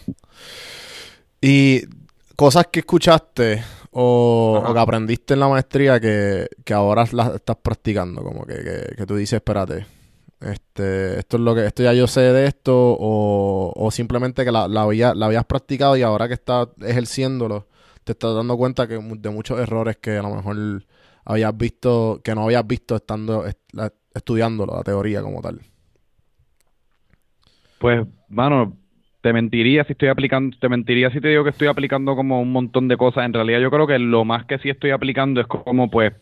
[1.41, 1.81] Y
[2.37, 3.63] cosas que escuchaste
[3.93, 9.07] o, que aprendiste en la maestría que, ahora las estás practicando, como que, que, que
[9.07, 9.87] tú dices, espérate,
[10.45, 14.69] este, esto es lo que, esto ya yo sé de esto, o, simplemente que la,
[14.69, 17.67] la, la habías practicado y ahora que estás ejerciéndolo,
[18.05, 20.85] te estás dando cuenta que de muchos errores que a lo mejor
[21.25, 23.45] habías visto, que no habías visto estando
[24.15, 25.61] estudiándolo, la teoría como tal.
[27.79, 28.77] Pues, mano,
[29.21, 32.53] te mentiría si estoy aplicando, te mentiría si te digo que estoy aplicando como un
[32.53, 33.25] montón de cosas.
[33.25, 36.13] En realidad yo creo que lo más que sí estoy aplicando es como pues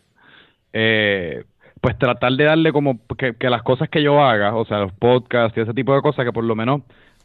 [0.71, 1.43] eh,
[1.83, 4.93] pues tratar de darle como que, que, las cosas que yo haga, o sea, los
[4.93, 6.83] podcasts y ese tipo de cosas, que por lo menos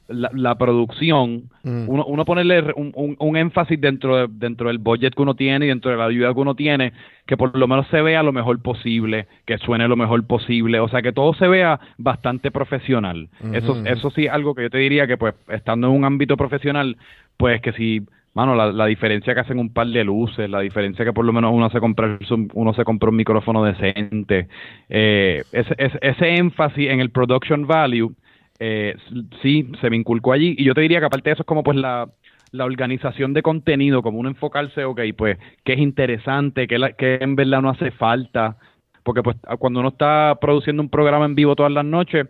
[0.08, 1.84] la, producción, mm.
[1.88, 5.92] uno, uno ponerle un, un, énfasis dentro, dentro del budget que uno tiene y dentro
[5.92, 6.92] de la ayuda que uno tiene,
[7.24, 10.88] que por lo menos se vea lo mejor posible, que suene lo mejor posible, o
[10.88, 13.28] sea, que todo se vea bastante profesional.
[13.52, 16.96] Eso, eso sí, algo que yo te diría que pues estando en un ámbito profesional,
[17.36, 18.02] pues que si
[18.34, 21.32] mano, la, la, diferencia que hacen un par de luces, la diferencia que por lo
[21.32, 22.18] menos uno se compra,
[22.54, 24.48] uno se compra un micrófono decente,
[24.88, 28.14] eh, ese, ese, énfasis en el production value,
[28.60, 28.96] eh,
[29.42, 30.54] sí, se me inculcó allí.
[30.58, 32.08] Y yo te diría que aparte de eso es como pues la,
[32.52, 37.36] la organización de contenido, como uno enfocarse, ok, pues, qué es interesante, qué, qué en
[37.36, 38.56] verdad no hace falta,
[39.02, 42.26] porque pues cuando uno está produciendo un programa en vivo todas las noches,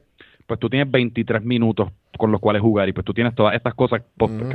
[0.47, 3.73] pues tú tienes 23 minutos con los cuales jugar y pues tú tienes todas estas
[3.75, 4.03] cosas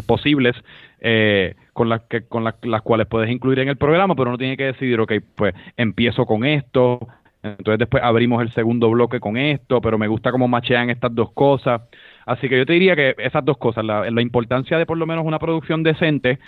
[0.06, 0.56] posibles
[1.00, 4.56] eh, con las que con las cuales puedes incluir en el programa, pero uno tiene
[4.56, 7.08] que decidir, ok, pues empiezo con esto,
[7.42, 11.32] entonces después abrimos el segundo bloque con esto, pero me gusta cómo machean estas dos
[11.34, 11.82] cosas.
[12.26, 15.06] Así que yo te diría que esas dos cosas, la, la importancia de por lo
[15.06, 16.40] menos una producción decente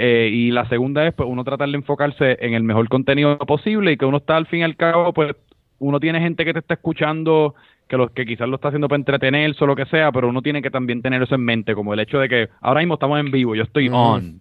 [0.00, 3.92] eh, y la segunda es pues uno tratar de enfocarse en el mejor contenido posible
[3.92, 5.34] y que uno está al fin y al cabo pues
[5.80, 7.54] uno tiene gente que te está escuchando
[7.88, 10.42] que los que quizás lo está haciendo para entretenerse o lo que sea, pero uno
[10.42, 13.18] tiene que también tener eso en mente, como el hecho de que ahora mismo estamos
[13.18, 14.40] en vivo, yo estoy on.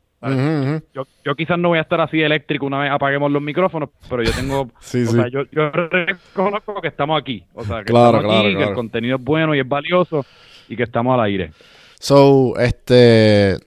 [0.93, 4.23] Yo, yo, quizás no voy a estar así eléctrico una vez apaguemos los micrófonos, pero
[4.23, 8.55] yo tengo, o sea, yo, yo, reconozco que estamos aquí, o sea, que estamos aquí,
[8.55, 10.25] que el contenido es bueno y es valioso
[10.67, 11.51] y que estamos al aire.
[11.99, 13.57] So, este,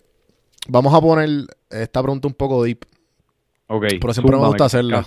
[0.68, 2.85] vamos a poner esta pregunta un poco deep.
[3.68, 3.87] Ok.
[4.01, 5.07] Pero siempre me gusta hacerla.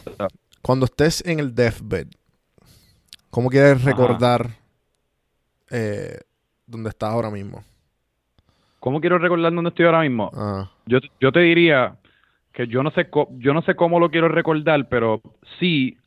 [0.61, 2.07] Cuando estés en el deathbed,
[3.29, 4.62] ¿cómo quieres recordar
[5.73, 6.19] eh,
[6.67, 7.63] dónde estás ahora mismo?
[8.79, 10.29] ¿Cómo quiero recordar dónde estoy ahora mismo?
[10.33, 10.69] Ah.
[10.85, 11.95] Yo, yo te diría
[12.53, 13.09] que yo no sé
[13.39, 15.21] yo no sé cómo lo quiero recordar, pero
[15.59, 15.97] sí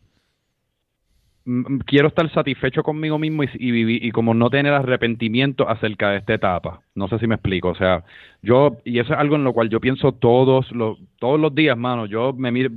[1.87, 6.35] quiero estar satisfecho conmigo mismo y, y, y como no tener arrepentimiento acerca de esta
[6.35, 6.81] etapa.
[6.95, 7.69] No sé si me explico.
[7.69, 8.05] O sea,
[8.43, 11.77] yo, y eso es algo en lo cual yo pienso todos los, todos los días,
[11.77, 12.07] mano.
[12.07, 12.71] Yo me miro,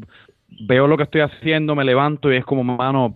[0.67, 3.15] veo lo que estoy haciendo, me levanto y es como, mano,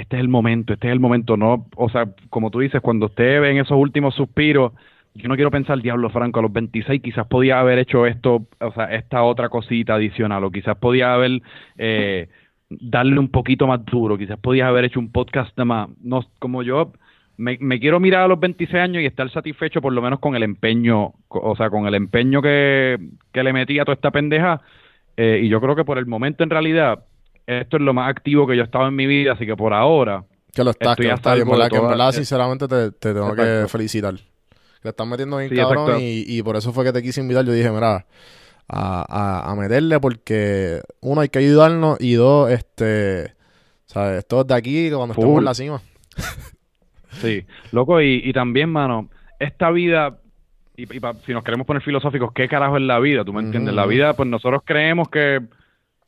[0.00, 3.06] este es el momento, este es el momento, no, o sea, como tú dices, cuando
[3.06, 4.72] usted ve en esos últimos suspiros,
[5.14, 8.72] yo no quiero pensar, diablo Franco, a los 26 quizás podía haber hecho esto, o
[8.72, 11.42] sea, esta otra cosita adicional, o quizás podía haber,
[11.78, 12.28] eh,
[12.70, 16.62] darle un poquito más duro, quizás podía haber hecho un podcast de más, no, como
[16.62, 16.92] yo,
[17.36, 20.36] me, me, quiero mirar a los 26 años y estar satisfecho por lo menos con
[20.36, 22.98] el empeño, o sea, con el empeño que,
[23.32, 24.60] que le metí a toda esta pendeja,
[25.16, 27.04] eh, y yo creo que por el momento en realidad
[27.48, 29.72] esto es lo más activo que yo he estado en mi vida, así que por
[29.72, 30.24] ahora.
[30.52, 34.14] Que lo estás, que lo estás, en verdad, sinceramente, te, tengo que felicitar.
[34.82, 37.44] Le estás metiendo bien cabrón y, por eso fue que te quise invitar.
[37.44, 38.06] Yo dije, mira,
[38.68, 43.34] a, a, meterle porque, uno, hay que ayudarnos y dos, este,
[43.86, 44.26] ¿sabes?
[44.26, 45.82] Todos de aquí cuando estemos en la cima.
[47.12, 50.18] sí, loco, y, y también, mano, esta vida
[50.76, 53.24] y, si nos queremos poner filosóficos, ¿qué carajo es la vida?
[53.24, 53.74] ¿Tú me entiendes?
[53.74, 55.40] La vida, pues nosotros creemos que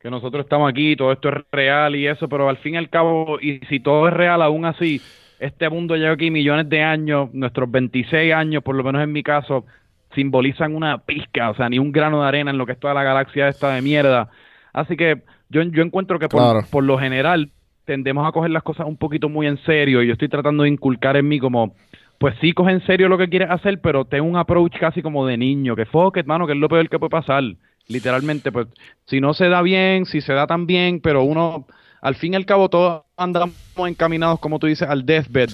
[0.01, 2.89] que nosotros estamos aquí, todo esto es real y eso, pero al fin y al
[2.89, 5.01] cabo, y si todo es real aún así,
[5.39, 9.23] este mundo lleva aquí millones de años, nuestros 26 años, por lo menos en mi
[9.23, 9.67] caso,
[10.15, 12.95] simbolizan una pizca, o sea, ni un grano de arena en lo que es toda
[12.95, 14.31] la galaxia esta de mierda.
[14.73, 17.51] Así que yo, yo encuentro que por, por lo general
[17.85, 20.71] tendemos a coger las cosas un poquito muy en serio y yo estoy tratando de
[20.71, 21.75] inculcar en mí como,
[22.19, 25.27] pues sí, coge en serio lo que quieres hacer, pero ten un approach casi como
[25.27, 27.45] de niño, que fuck hermano, que es lo peor que puede pasar
[27.91, 28.68] literalmente, pues
[29.07, 31.66] si no se da bien, si se da tan bien, pero uno,
[32.01, 33.55] al fin y al cabo, todos andamos
[33.86, 35.51] encaminados, como tú dices, al deathbed.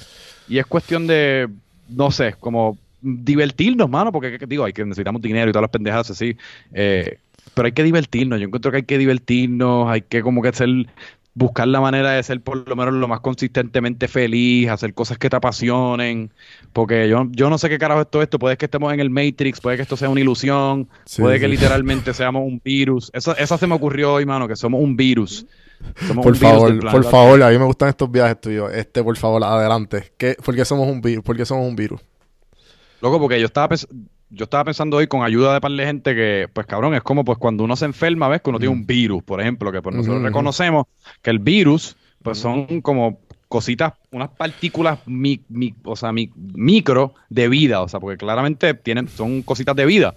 [0.48, 1.48] Y es cuestión de,
[1.88, 6.10] no sé, como divertirnos, mano, porque digo, hay que necesitamos dinero y todas las pendejadas
[6.10, 6.36] así.
[6.72, 7.18] Eh,
[7.54, 10.68] pero hay que divertirnos, yo encuentro que hay que divertirnos, hay que como que ser
[11.36, 15.28] buscar la manera de ser por lo menos lo más consistentemente feliz, hacer cosas que
[15.28, 16.32] te apasionen,
[16.72, 19.10] porque yo, yo no sé qué carajo es todo esto, puede que estemos en el
[19.10, 23.58] Matrix, puede que esto sea una ilusión, puede que literalmente seamos un virus, eso, eso
[23.58, 25.44] se me ocurrió hoy, mano, que somos un virus.
[26.22, 30.14] por favor, por favor, a mí me gustan estos viajes tuyos, este, por favor, adelante,
[30.16, 31.22] ¿Qué, ¿por qué somos un virus?
[31.22, 32.00] ¿Por qué somos un virus?
[33.02, 33.68] Loco, porque yo estaba
[34.30, 37.24] yo estaba pensando hoy con ayuda de par de gente que, pues cabrón, es como
[37.24, 39.94] pues cuando uno se enferma, ves que uno tiene un virus, por ejemplo, que pues
[39.94, 40.86] nosotros reconocemos
[41.22, 44.98] que el virus, pues son como cositas, unas partículas
[45.84, 50.14] o sea, micro de vida, o sea, porque claramente tienen, son cositas de vida.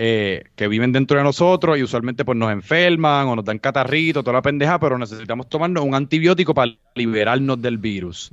[0.00, 4.22] Eh, que viven dentro de nosotros y usualmente pues nos enferman o nos dan catarrito,
[4.22, 8.30] toda la pendeja, pero necesitamos tomarnos un antibiótico para liberarnos del virus.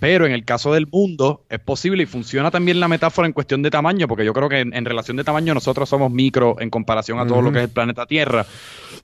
[0.00, 3.62] Pero en el caso del mundo es posible y funciona también la metáfora en cuestión
[3.62, 7.20] de tamaño, porque yo creo que en, relación de tamaño nosotros somos micro en comparación
[7.20, 8.44] a todo lo que es el planeta Tierra,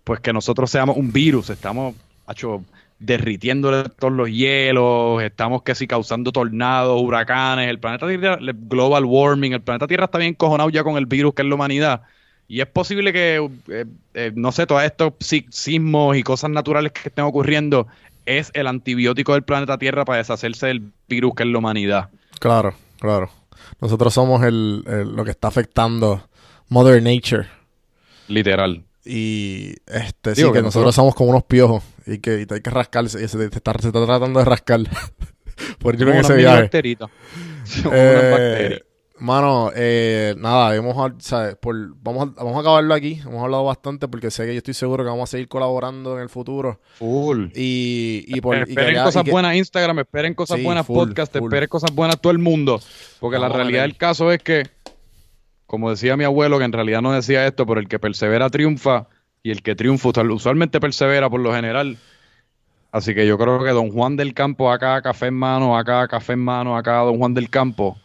[0.03, 1.95] pues que nosotros seamos un virus, estamos,
[2.29, 2.65] hecho,
[3.05, 9.63] derritiéndole todos los hielos, estamos casi causando tornados, huracanes, el planeta Tierra, global warming, el
[9.63, 12.03] planeta Tierra está bien cojonado ya con el virus que es la humanidad.
[12.47, 13.85] Y es posible que, eh,
[14.15, 15.15] eh, no sé, todos estos
[15.51, 17.87] sismos y cosas naturales que estén ocurriendo
[18.27, 22.11] es el antibiótico del planeta Tierra para deshacerse del virus que es la humanidad.
[22.41, 23.31] Claro, claro.
[23.81, 24.81] Nosotros somos el,
[25.15, 26.29] lo que está afectando
[26.69, 27.47] Mother Nature.
[28.29, 28.83] Literal.
[29.05, 33.29] Y este, sí, que, nosotros, somos como unos piojos y que hay que rascarse y
[33.29, 34.81] se, se, está, tratando de rascar
[35.79, 36.71] por ir en ese viaje.
[37.91, 38.83] Eh,
[39.21, 43.23] mano, eh, nada, vamos a, por, vamos, a, vamos a acabarlo aquí.
[43.25, 46.23] Hemos hablado bastante porque sé que yo estoy seguro que vamos a seguir colaborando en
[46.25, 46.79] el futuro.
[46.99, 47.47] Full.
[47.55, 52.33] Y, y por, esperen cosas buenas Instagram, esperen cosas buenas podcast, esperen cosas buenas todo
[52.33, 52.79] el mundo.
[53.19, 54.65] Porque la realidad del caso es que
[55.67, 59.09] como decía mi abuelo, que en realidad no decía esto, pero el que persevera triunfa
[59.45, 61.99] y el que triunfa usualmente persevera por lo general.
[62.91, 66.33] Así que yo creo que Don Juan del Campo, acá café en mano, acá café
[66.33, 67.99] en mano, acá Don Juan del Campo,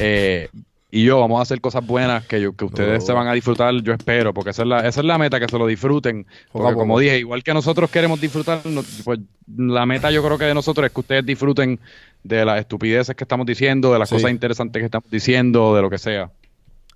[0.00, 0.48] eh,
[0.90, 3.92] y yo vamos a hacer cosas buenas que, que ustedes se van a disfrutar, yo
[3.92, 6.26] espero, porque esa es la, esa es la meta, que se lo disfruten.
[6.50, 8.60] Porque como dije, igual que nosotros queremos disfrutar,
[9.04, 9.20] pues
[9.54, 11.78] la meta yo creo que de nosotros es que ustedes disfruten
[12.22, 15.90] de las estupideces que estamos diciendo, de las cosas interesantes que estamos diciendo, de lo
[15.90, 16.30] que sea.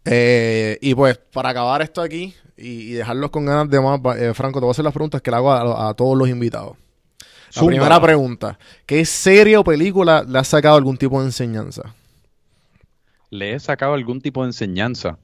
[0.05, 4.59] Eh, y pues, para acabar esto aquí y, dejarlos con ganas de más, eh, Franco,
[4.59, 6.77] te voy a hacer las preguntas que le hago a, todos los invitados.
[7.55, 11.95] La primera pregunta: ¿qué serie o película le has sacado algún tipo de enseñanza?
[13.31, 15.19] Le he sacado algún tipo de enseñanza.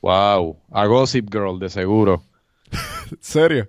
[0.00, 2.22] Wow, a Gossip Girl, de seguro.
[3.20, 3.68] ¿Serio?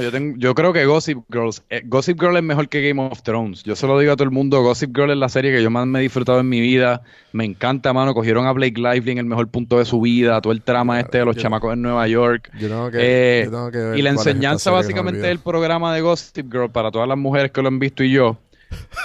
[0.00, 3.22] Yo, tengo, yo creo que Gossip Girls, eh, Gossip Girl es mejor que Game of
[3.22, 3.62] Thrones.
[3.62, 5.70] Yo se lo digo a todo el mundo, Gossip Girl es la serie que yo
[5.70, 7.02] más me he disfrutado en mi vida.
[7.32, 8.14] Me encanta, mano.
[8.14, 11.18] Cogieron a Blake Lively en el mejor punto de su vida, todo el trama este
[11.18, 12.50] de los chamacos en Nueva York.
[12.94, 13.48] Eh,
[13.96, 17.68] y la enseñanza básicamente del programa de Gossip Girl para todas las mujeres que lo
[17.68, 18.38] han visto y yo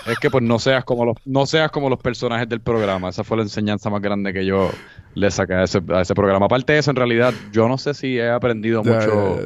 [0.08, 3.10] es que pues no seas como los no seas como los personajes del programa.
[3.10, 4.72] Esa fue la enseñanza más grande que yo
[5.16, 6.46] le saqué a ese, programa.
[6.46, 9.40] Aparte de eso, en realidad, yo no sé si he aprendido mucho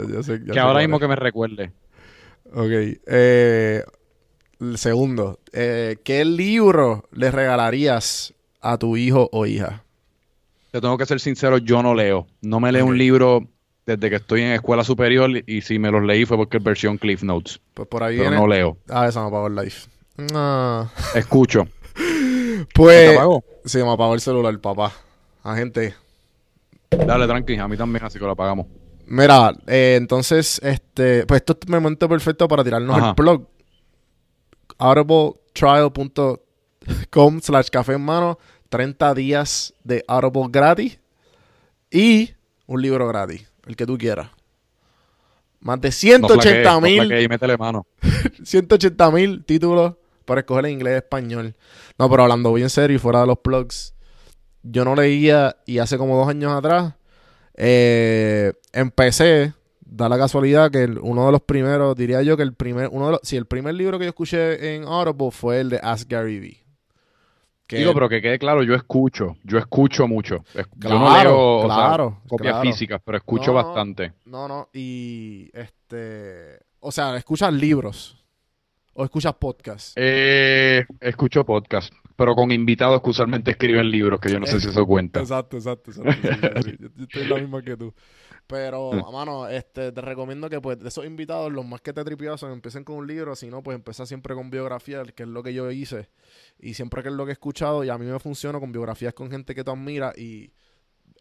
[0.51, 1.71] que ahora mismo que me recuerde.
[2.53, 2.99] Ok.
[3.07, 3.83] Eh,
[4.59, 5.39] el segundo.
[5.51, 9.83] Eh, ¿Qué libro le regalarías a tu hijo o hija?
[10.71, 12.27] Te tengo que ser sincero, yo no leo.
[12.41, 13.47] No me leo un libro
[13.85, 16.97] desde que estoy en escuela superior y si me los leí fue porque es versión
[16.97, 17.59] Cliff Notes.
[17.73, 18.77] Pues por ahí Pero no leo.
[18.89, 19.73] Ah, me apagó el live.
[20.17, 20.89] No.
[21.15, 21.67] Escucho.
[22.73, 23.09] pues.
[23.09, 23.43] ¿Te apagó?
[23.65, 24.93] Sí, me apagó el celular, papá.
[25.43, 25.95] A gente.
[26.91, 28.67] Dale, tranqui, a mí también, así que lo apagamos.
[29.07, 33.47] Mira, eh, entonces, este, pues esto es el momento perfecto para tirarnos el blog.
[34.77, 38.37] audibletrial.com slash café en mano.
[38.69, 40.99] 30 días de Audible gratis.
[41.91, 42.31] Y
[42.65, 44.29] un libro gratis, el que tú quieras.
[45.59, 47.29] Más de 180 mil.
[48.43, 49.93] 180 mil títulos
[50.25, 51.55] para escoger en inglés y español.
[51.97, 53.93] No, pero hablando bien serio y fuera de los plugs,
[54.63, 56.93] yo no leía y hace como dos años atrás
[57.55, 62.89] eh, empecé, da la casualidad que uno de los primeros, diría yo que el primer,
[62.91, 65.79] uno de los, sí, el primer libro que yo escuché en Audible fue el de
[65.83, 66.63] Ask Gary Vee.
[67.69, 70.43] Digo, pero que quede claro, yo escucho, yo escucho mucho.
[70.75, 74.13] yo no leo claro, copias físicas, pero escucho bastante.
[74.25, 78.22] No, no, y este, o sea, escuchas libros
[78.93, 79.93] o escuchas podcasts.
[79.95, 84.69] Eh, escucho podcasts pero con invitados que usualmente escriben libros, que yo no sé si
[84.69, 85.19] eso cuenta.
[85.19, 86.61] Exacto, exacto, exacto.
[86.79, 87.93] yo, estoy la misma que tú.
[88.45, 92.51] Pero, mano, este, te recomiendo que pues de esos invitados, los más que te tripiosos,
[92.51, 95.53] empiecen con un libro, si no, pues empieza siempre con biografía, que es lo que
[95.53, 96.09] yo hice.
[96.59, 99.13] Y siempre que es lo que he escuchado, y a mí me funciona con biografías
[99.13, 100.51] con gente que tú admiras, y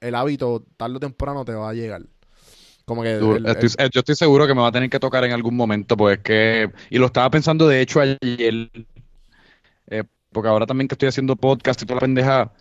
[0.00, 2.02] el hábito, tarde o temprano, te va a llegar.
[2.92, 5.56] Como que eh, yo estoy seguro que me va a tener que tocar en algún
[5.56, 6.70] momento, pues que.
[6.90, 8.70] Y lo estaba pensando, de hecho, ayer.
[9.86, 12.52] Eh, porque ahora también que estoy haciendo podcast y toda la pendeja,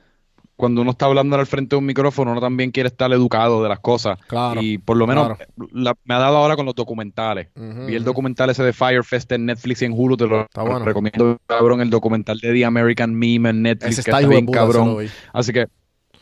[0.55, 3.67] cuando uno está hablando al frente de un micrófono, uno también quiere estar educado de
[3.67, 4.17] las cosas.
[4.27, 4.61] Claro.
[4.61, 7.49] Y por lo menos me ha dado ahora con los documentales.
[7.53, 10.47] Vi el documental ese de Firefest en Netflix y en Hulu, te lo
[10.85, 15.09] recomiendo, cabrón, el documental de The American Meme en Netflix, que está bien cabrón.
[15.33, 15.67] Así que,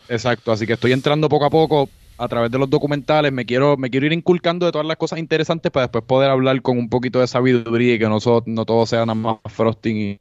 [0.07, 1.89] exacto, así que estoy entrando poco a poco
[2.19, 5.19] a través de los documentales, me quiero, me quiero ir inculcando de todas las cosas
[5.19, 8.85] interesantes para después poder hablar con un poquito de sabiduría y que no, no todo
[8.85, 10.19] sea nada más frosting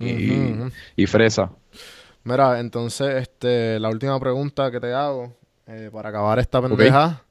[0.00, 0.52] y,
[0.96, 1.52] y, fresa.
[2.24, 5.36] Mira, entonces, este, la última pregunta que te hago,
[5.68, 7.22] eh, para acabar esta pendeja.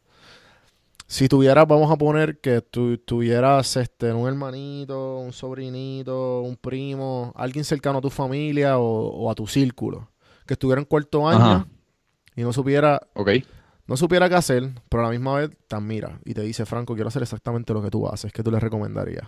[1.08, 7.34] Si tuvieras, vamos a poner que tú tuvieras este, un hermanito, un sobrinito, un primo,
[7.36, 10.10] alguien cercano a tu familia o, a tu círculo,
[10.48, 11.68] que estuviera en cuarto año
[12.34, 13.02] y no supiera,
[13.88, 16.96] no supiera qué hacer, pero a la misma vez te admira y te dice, Franco,
[16.96, 19.28] quiero hacer exactamente lo que tú haces, ¿qué tú le recomendarías?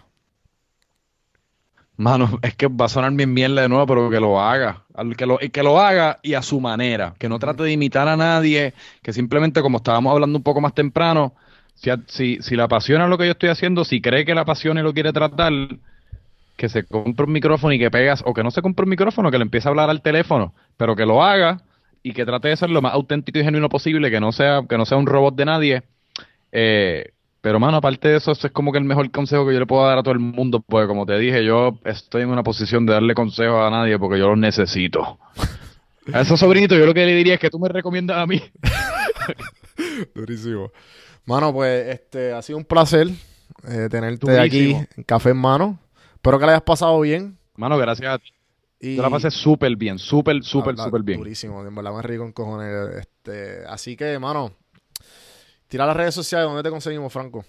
[1.97, 4.83] Mano, es que va a sonar bien bien de nuevo, pero que lo haga.
[5.17, 7.15] Que lo, que lo haga y a su manera.
[7.17, 8.75] Que no trate de imitar a nadie.
[9.01, 11.33] Que simplemente, como estábamos hablando un poco más temprano,
[11.73, 14.81] si, si, si le apasiona lo que yo estoy haciendo, si cree que la apasiona
[14.81, 15.51] y lo quiere tratar,
[16.55, 19.31] que se compre un micrófono y que pegas, o que no se compre un micrófono,
[19.31, 21.63] que le empiece a hablar al teléfono, pero que lo haga
[22.07, 24.77] y que trate de ser lo más auténtico y genuino posible, que no sea, que
[24.77, 25.83] no sea un robot de nadie.
[26.53, 29.59] Eh, pero, mano, aparte de eso, eso es como que el mejor consejo que yo
[29.59, 32.43] le puedo dar a todo el mundo, porque como te dije, yo estoy en una
[32.43, 35.19] posición de darle consejos a nadie porque yo los necesito.
[36.13, 38.41] A esos sobrinitos, yo lo que le diría es que tú me recomiendas a mí.
[40.15, 40.71] Durísimo.
[41.25, 43.09] Mano, pues, este, ha sido un placer
[43.67, 45.77] eh, tenerte aquí en Café en Mano.
[46.15, 47.37] Espero que le hayas pasado bien.
[47.57, 48.31] Mano, gracias a ti.
[48.79, 48.95] Y...
[48.95, 51.19] Yo la pasé súper bien, súper, súper, súper bien.
[51.19, 52.95] Durísimo, en verdad me rico en cojones.
[52.97, 54.51] Este, así que, mano,
[55.67, 57.43] Tira las redes sociales, ¿dónde te conseguimos, Franco?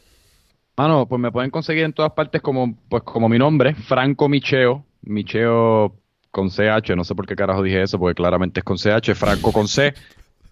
[0.77, 4.85] Mano, pues me pueden conseguir en todas partes como, pues como mi nombre, Franco Micheo.
[5.03, 5.97] Micheo
[6.31, 9.53] con CH, no sé por qué carajo dije eso, porque claramente es con CH, Franco
[9.53, 9.95] con C.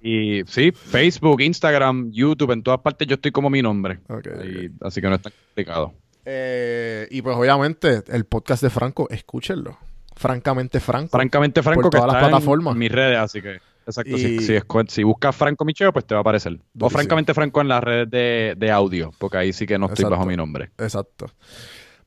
[0.03, 3.99] Y sí, Facebook, Instagram, YouTube, en todas partes yo estoy como mi nombre.
[4.81, 5.95] Así que no es tan complicado.
[6.25, 9.77] Eh, y pues obviamente el podcast de Franco, escúchenlo.
[10.17, 11.11] Francamente Franco.
[11.11, 12.73] Francamente Franco, por todas las plataformas.
[12.73, 13.61] En mis redes, así que.
[13.87, 16.59] Exacto, si, si, buscas Franco Micheo, pues te va a aparecer.
[16.81, 18.11] O francamente Franco en las redes
[18.59, 20.71] de, audio, porque ahí sí que no estoy bajo mi nombre.
[20.79, 21.27] Exacto.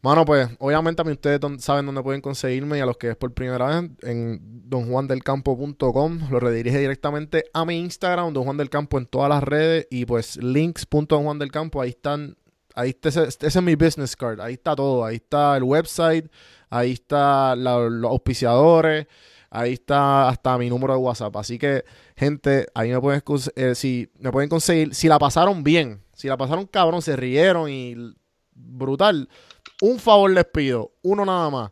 [0.02, 3.16] Bueno, pues obviamente a mí ustedes saben dónde pueden conseguirme y a los que es
[3.18, 4.40] por primera vez en
[4.70, 9.88] donjuandelcampo.com lo redirige directamente a mi Instagram, Don Juan del Campo en todas las redes
[9.90, 12.38] y pues links.donjuandelcampo, ahí están,
[12.76, 16.32] ahí está, ese, ese, es mi business card, ahí está todo, ahí está el website,
[16.70, 19.08] ahí está los auspiciadores,
[19.52, 21.36] Ahí está hasta mi número de WhatsApp.
[21.38, 21.84] Así que,
[22.16, 23.24] gente, ahí me pueden,
[23.56, 24.94] eh, si, me pueden conseguir.
[24.94, 27.96] Si la pasaron bien, si la pasaron cabrón, se rieron y
[28.54, 29.28] brutal.
[29.82, 31.72] Un favor les pido, uno nada más.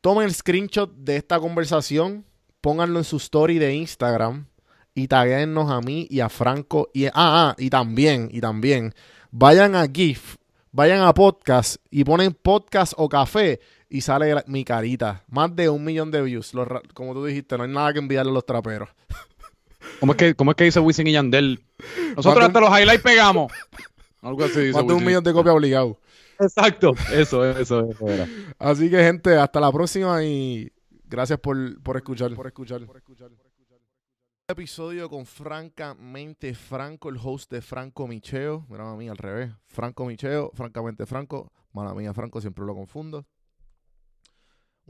[0.00, 2.24] Tomen el screenshot de esta conversación,
[2.62, 4.46] pónganlo en su story de Instagram
[4.94, 6.88] y taguennos a mí y a Franco.
[6.94, 8.94] Y, ah, ah, y también, y también,
[9.30, 10.36] vayan a GIF,
[10.72, 13.60] vayan a podcast y ponen podcast o café
[13.90, 15.24] y sale mi carita.
[15.28, 16.52] Más de un millón de views.
[16.94, 18.88] como tú dijiste, no hay nada que enviarle a los traperos.
[19.98, 21.60] ¿Cómo es que, cómo es que dice Wisin y Yandel?
[22.16, 23.52] Nosotros hasta los highlights pegamos.
[24.22, 25.98] Algo así dice Más de un millón de copias obligado.
[26.38, 26.92] Exacto.
[27.12, 28.28] Eso, eso, eso era.
[28.58, 30.70] Así que, gente, hasta la próxima y
[31.04, 32.32] gracias por, por escuchar.
[32.34, 32.86] Por escuchar.
[32.86, 33.30] Por escuchar.
[34.46, 38.66] Episodio con Francamente Franco, el host de Franco Micheo.
[38.68, 39.52] Mira a mí al revés.
[39.66, 41.52] Franco Micheo, francamente Franco.
[41.72, 43.26] Mala mía, Franco, siempre lo confundo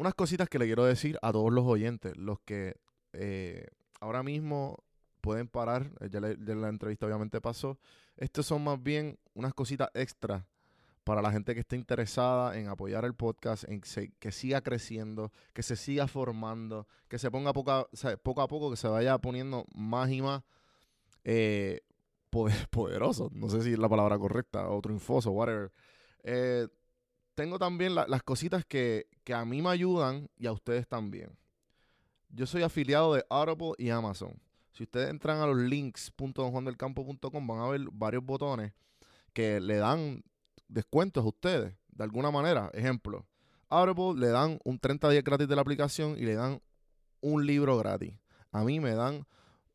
[0.00, 2.76] unas cositas que le quiero decir a todos los oyentes, los que
[3.12, 3.66] eh,
[4.00, 4.82] ahora mismo
[5.20, 7.78] pueden parar, eh, ya, la entrevista obviamente pasó,
[8.16, 10.42] estos son más bien unas cositas extras
[11.04, 15.62] para la gente que esté interesada en apoyar el podcast, en que siga creciendo, que
[15.62, 17.86] se siga formando, que se ponga poco a,
[18.22, 20.42] poco, a poco, que se vaya poniendo más y más
[21.24, 21.82] eh,
[22.70, 23.28] poderoso.
[23.34, 25.70] No sé si es la palabra correcta, o triunfoso, whatever.
[26.22, 26.68] Eh,
[27.40, 31.38] tengo también las cositas que, a mí me ayudan y a ustedes también.
[32.28, 34.38] Yo soy afiliado de Audible y Amazon.
[34.72, 38.74] Si ustedes entran a los links.donjuandelcampo.com van a ver varios botones
[39.32, 40.22] que le dan
[40.68, 42.70] descuentos a ustedes, de alguna manera.
[42.74, 43.26] Ejemplo,
[43.70, 46.60] Audible le dan un 30 días gratis de la aplicación y le dan
[47.22, 48.18] un libro gratis.
[48.52, 49.26] A mí me dan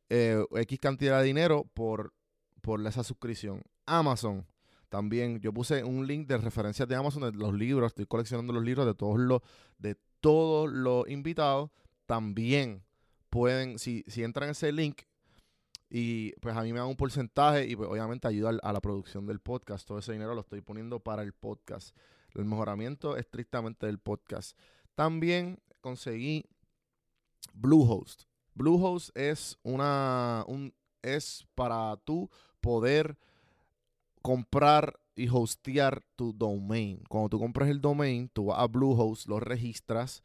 [0.09, 2.13] eh, X cantidad de dinero por,
[2.61, 3.63] por esa suscripción.
[3.87, 4.45] Amazon
[4.89, 7.91] también yo puse un link de referencias de Amazon de los libros.
[7.91, 9.41] Estoy coleccionando los libros de todos los,
[9.77, 11.71] de todos los invitados.
[12.05, 12.83] También
[13.29, 15.01] pueden, si, si entran en ese link,
[15.89, 19.25] y pues a mí me dan un porcentaje y pues obviamente ayuda a la producción
[19.25, 19.87] del podcast.
[19.87, 21.95] Todo ese dinero lo estoy poniendo para el podcast.
[22.33, 24.57] El mejoramiento estrictamente del podcast.
[24.95, 26.45] También conseguí
[27.53, 28.23] Bluehost.
[28.55, 32.29] Bluehost es una un, es para tú
[32.61, 33.17] poder
[34.25, 37.03] comprar y hostear tu domain.
[37.07, 40.23] Cuando tú compras el domain, tú vas a Bluehost, lo registras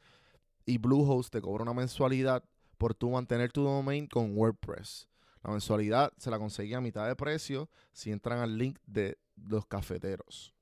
[0.64, 2.42] y Bluehost te cobra una mensualidad
[2.78, 5.06] por tú mantener tu domain con WordPress.
[5.42, 9.66] La mensualidad se la conseguí a mitad de precio si entran al link de los
[9.66, 10.54] cafeteros.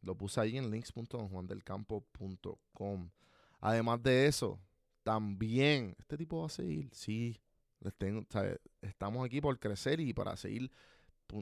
[0.00, 3.10] Lo puse ahí en links.juandelcampo.com.
[3.60, 4.60] Además de eso,
[5.02, 7.40] también, este tipo va a seguir, sí,
[8.82, 10.70] estamos aquí por crecer y para seguir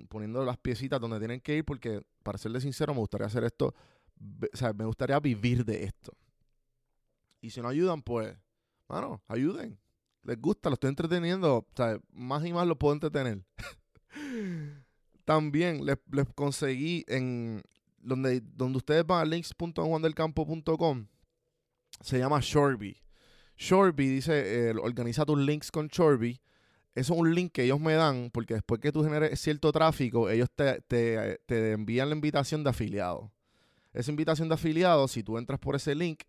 [0.09, 3.75] poniendo las piecitas donde tienen que ir, porque para serle sincero, me gustaría hacer esto,
[4.53, 6.13] o sea, me gustaría vivir de esto.
[7.41, 8.37] Y si no ayudan, pues,
[8.89, 9.79] bueno, ayuden.
[10.23, 13.43] Les gusta, lo estoy entreteniendo, o sea, más y más lo puedo entretener.
[15.25, 15.99] También les,
[16.35, 17.63] conseguí en
[17.99, 21.07] donde, donde ustedes van a links.juandelcampo.com
[22.01, 22.97] se llama Shorby.
[23.57, 26.41] Shorby dice, eh, organiza tus links con Shorby.
[26.95, 30.29] Eso es un link que ellos me dan porque después que tú generes cierto tráfico,
[30.29, 33.31] ellos te, te envían la invitación de afiliado.
[33.93, 36.23] Esa invitación de afiliado, si tú entras por ese link,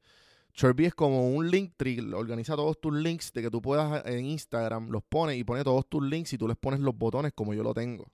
[0.54, 4.26] Chorby es como un link tree, organiza todos tus links de que tú puedas en
[4.26, 7.54] Instagram, los pones y pone todos tus links y tú les pones los botones como
[7.54, 8.06] yo lo tengo.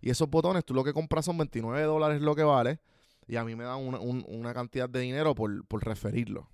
[0.00, 2.80] Y esos botones tú lo que compras son 29 dólares lo que vale
[3.26, 6.48] y a mí me dan una, cantidad de dinero por, por referirlo.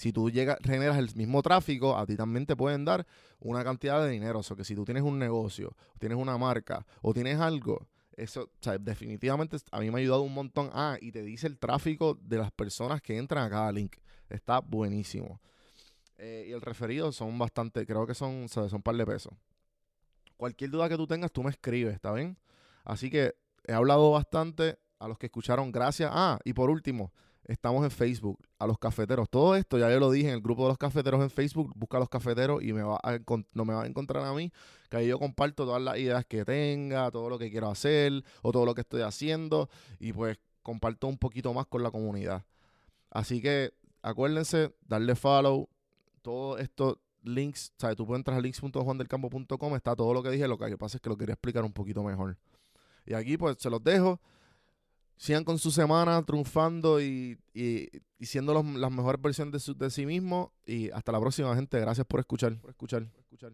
[0.00, 3.06] Si tú llegas, generas el mismo tráfico, a ti también te pueden dar
[3.38, 4.38] una cantidad de dinero.
[4.38, 7.86] O sea, que si tú tienes un negocio, tienes una marca o tienes algo,
[8.16, 10.70] eso, o sea, definitivamente a mí me ha ayudado un montón.
[10.72, 13.96] Ah, y te dice el tráfico de las personas que entran a cada link.
[14.30, 15.38] Está buenísimo.
[16.16, 19.34] Eh, y el referido son bastante, creo que son, son un par de pesos.
[20.38, 22.38] Cualquier duda que tú tengas, tú me escribes, ¿está bien?
[22.84, 23.34] Así que
[23.66, 26.10] he hablado bastante a los que escucharon, gracias.
[26.10, 27.12] Ah, y por último,
[27.44, 29.28] estamos en Facebook, a los cafeteros.
[29.28, 31.72] Todo esto ya yo lo dije en el grupo de los cafeteros en Facebook.
[31.74, 34.52] Busca a los cafeteros y no me va a encontrar a mí,
[34.88, 38.52] que ahí yo comparto todas las ideas que tenga, todo lo que quiero hacer o
[38.52, 39.68] todo lo que estoy haciendo
[39.98, 42.44] y pues comparto un poquito más con la comunidad.
[43.10, 43.72] Así que
[44.02, 45.68] acuérdense, darle follow,
[46.22, 47.96] todos estos links, ¿sabes?
[47.96, 51.08] Tú puedes entrar a links.juandelcampo.com, está todo lo que dije, lo que pasa es que
[51.08, 52.36] lo quería explicar un poquito mejor.
[53.06, 54.20] Y aquí pues se los dejo.
[55.20, 57.38] Sigan con su semana triunfando y,
[58.20, 60.48] siendo las mejores versiones de, de sí mismos.
[60.64, 61.78] Y hasta la próxima, gente.
[61.78, 62.58] Gracias por escuchar.
[62.58, 63.06] Por escuchar.
[63.10, 63.52] Por escuchar.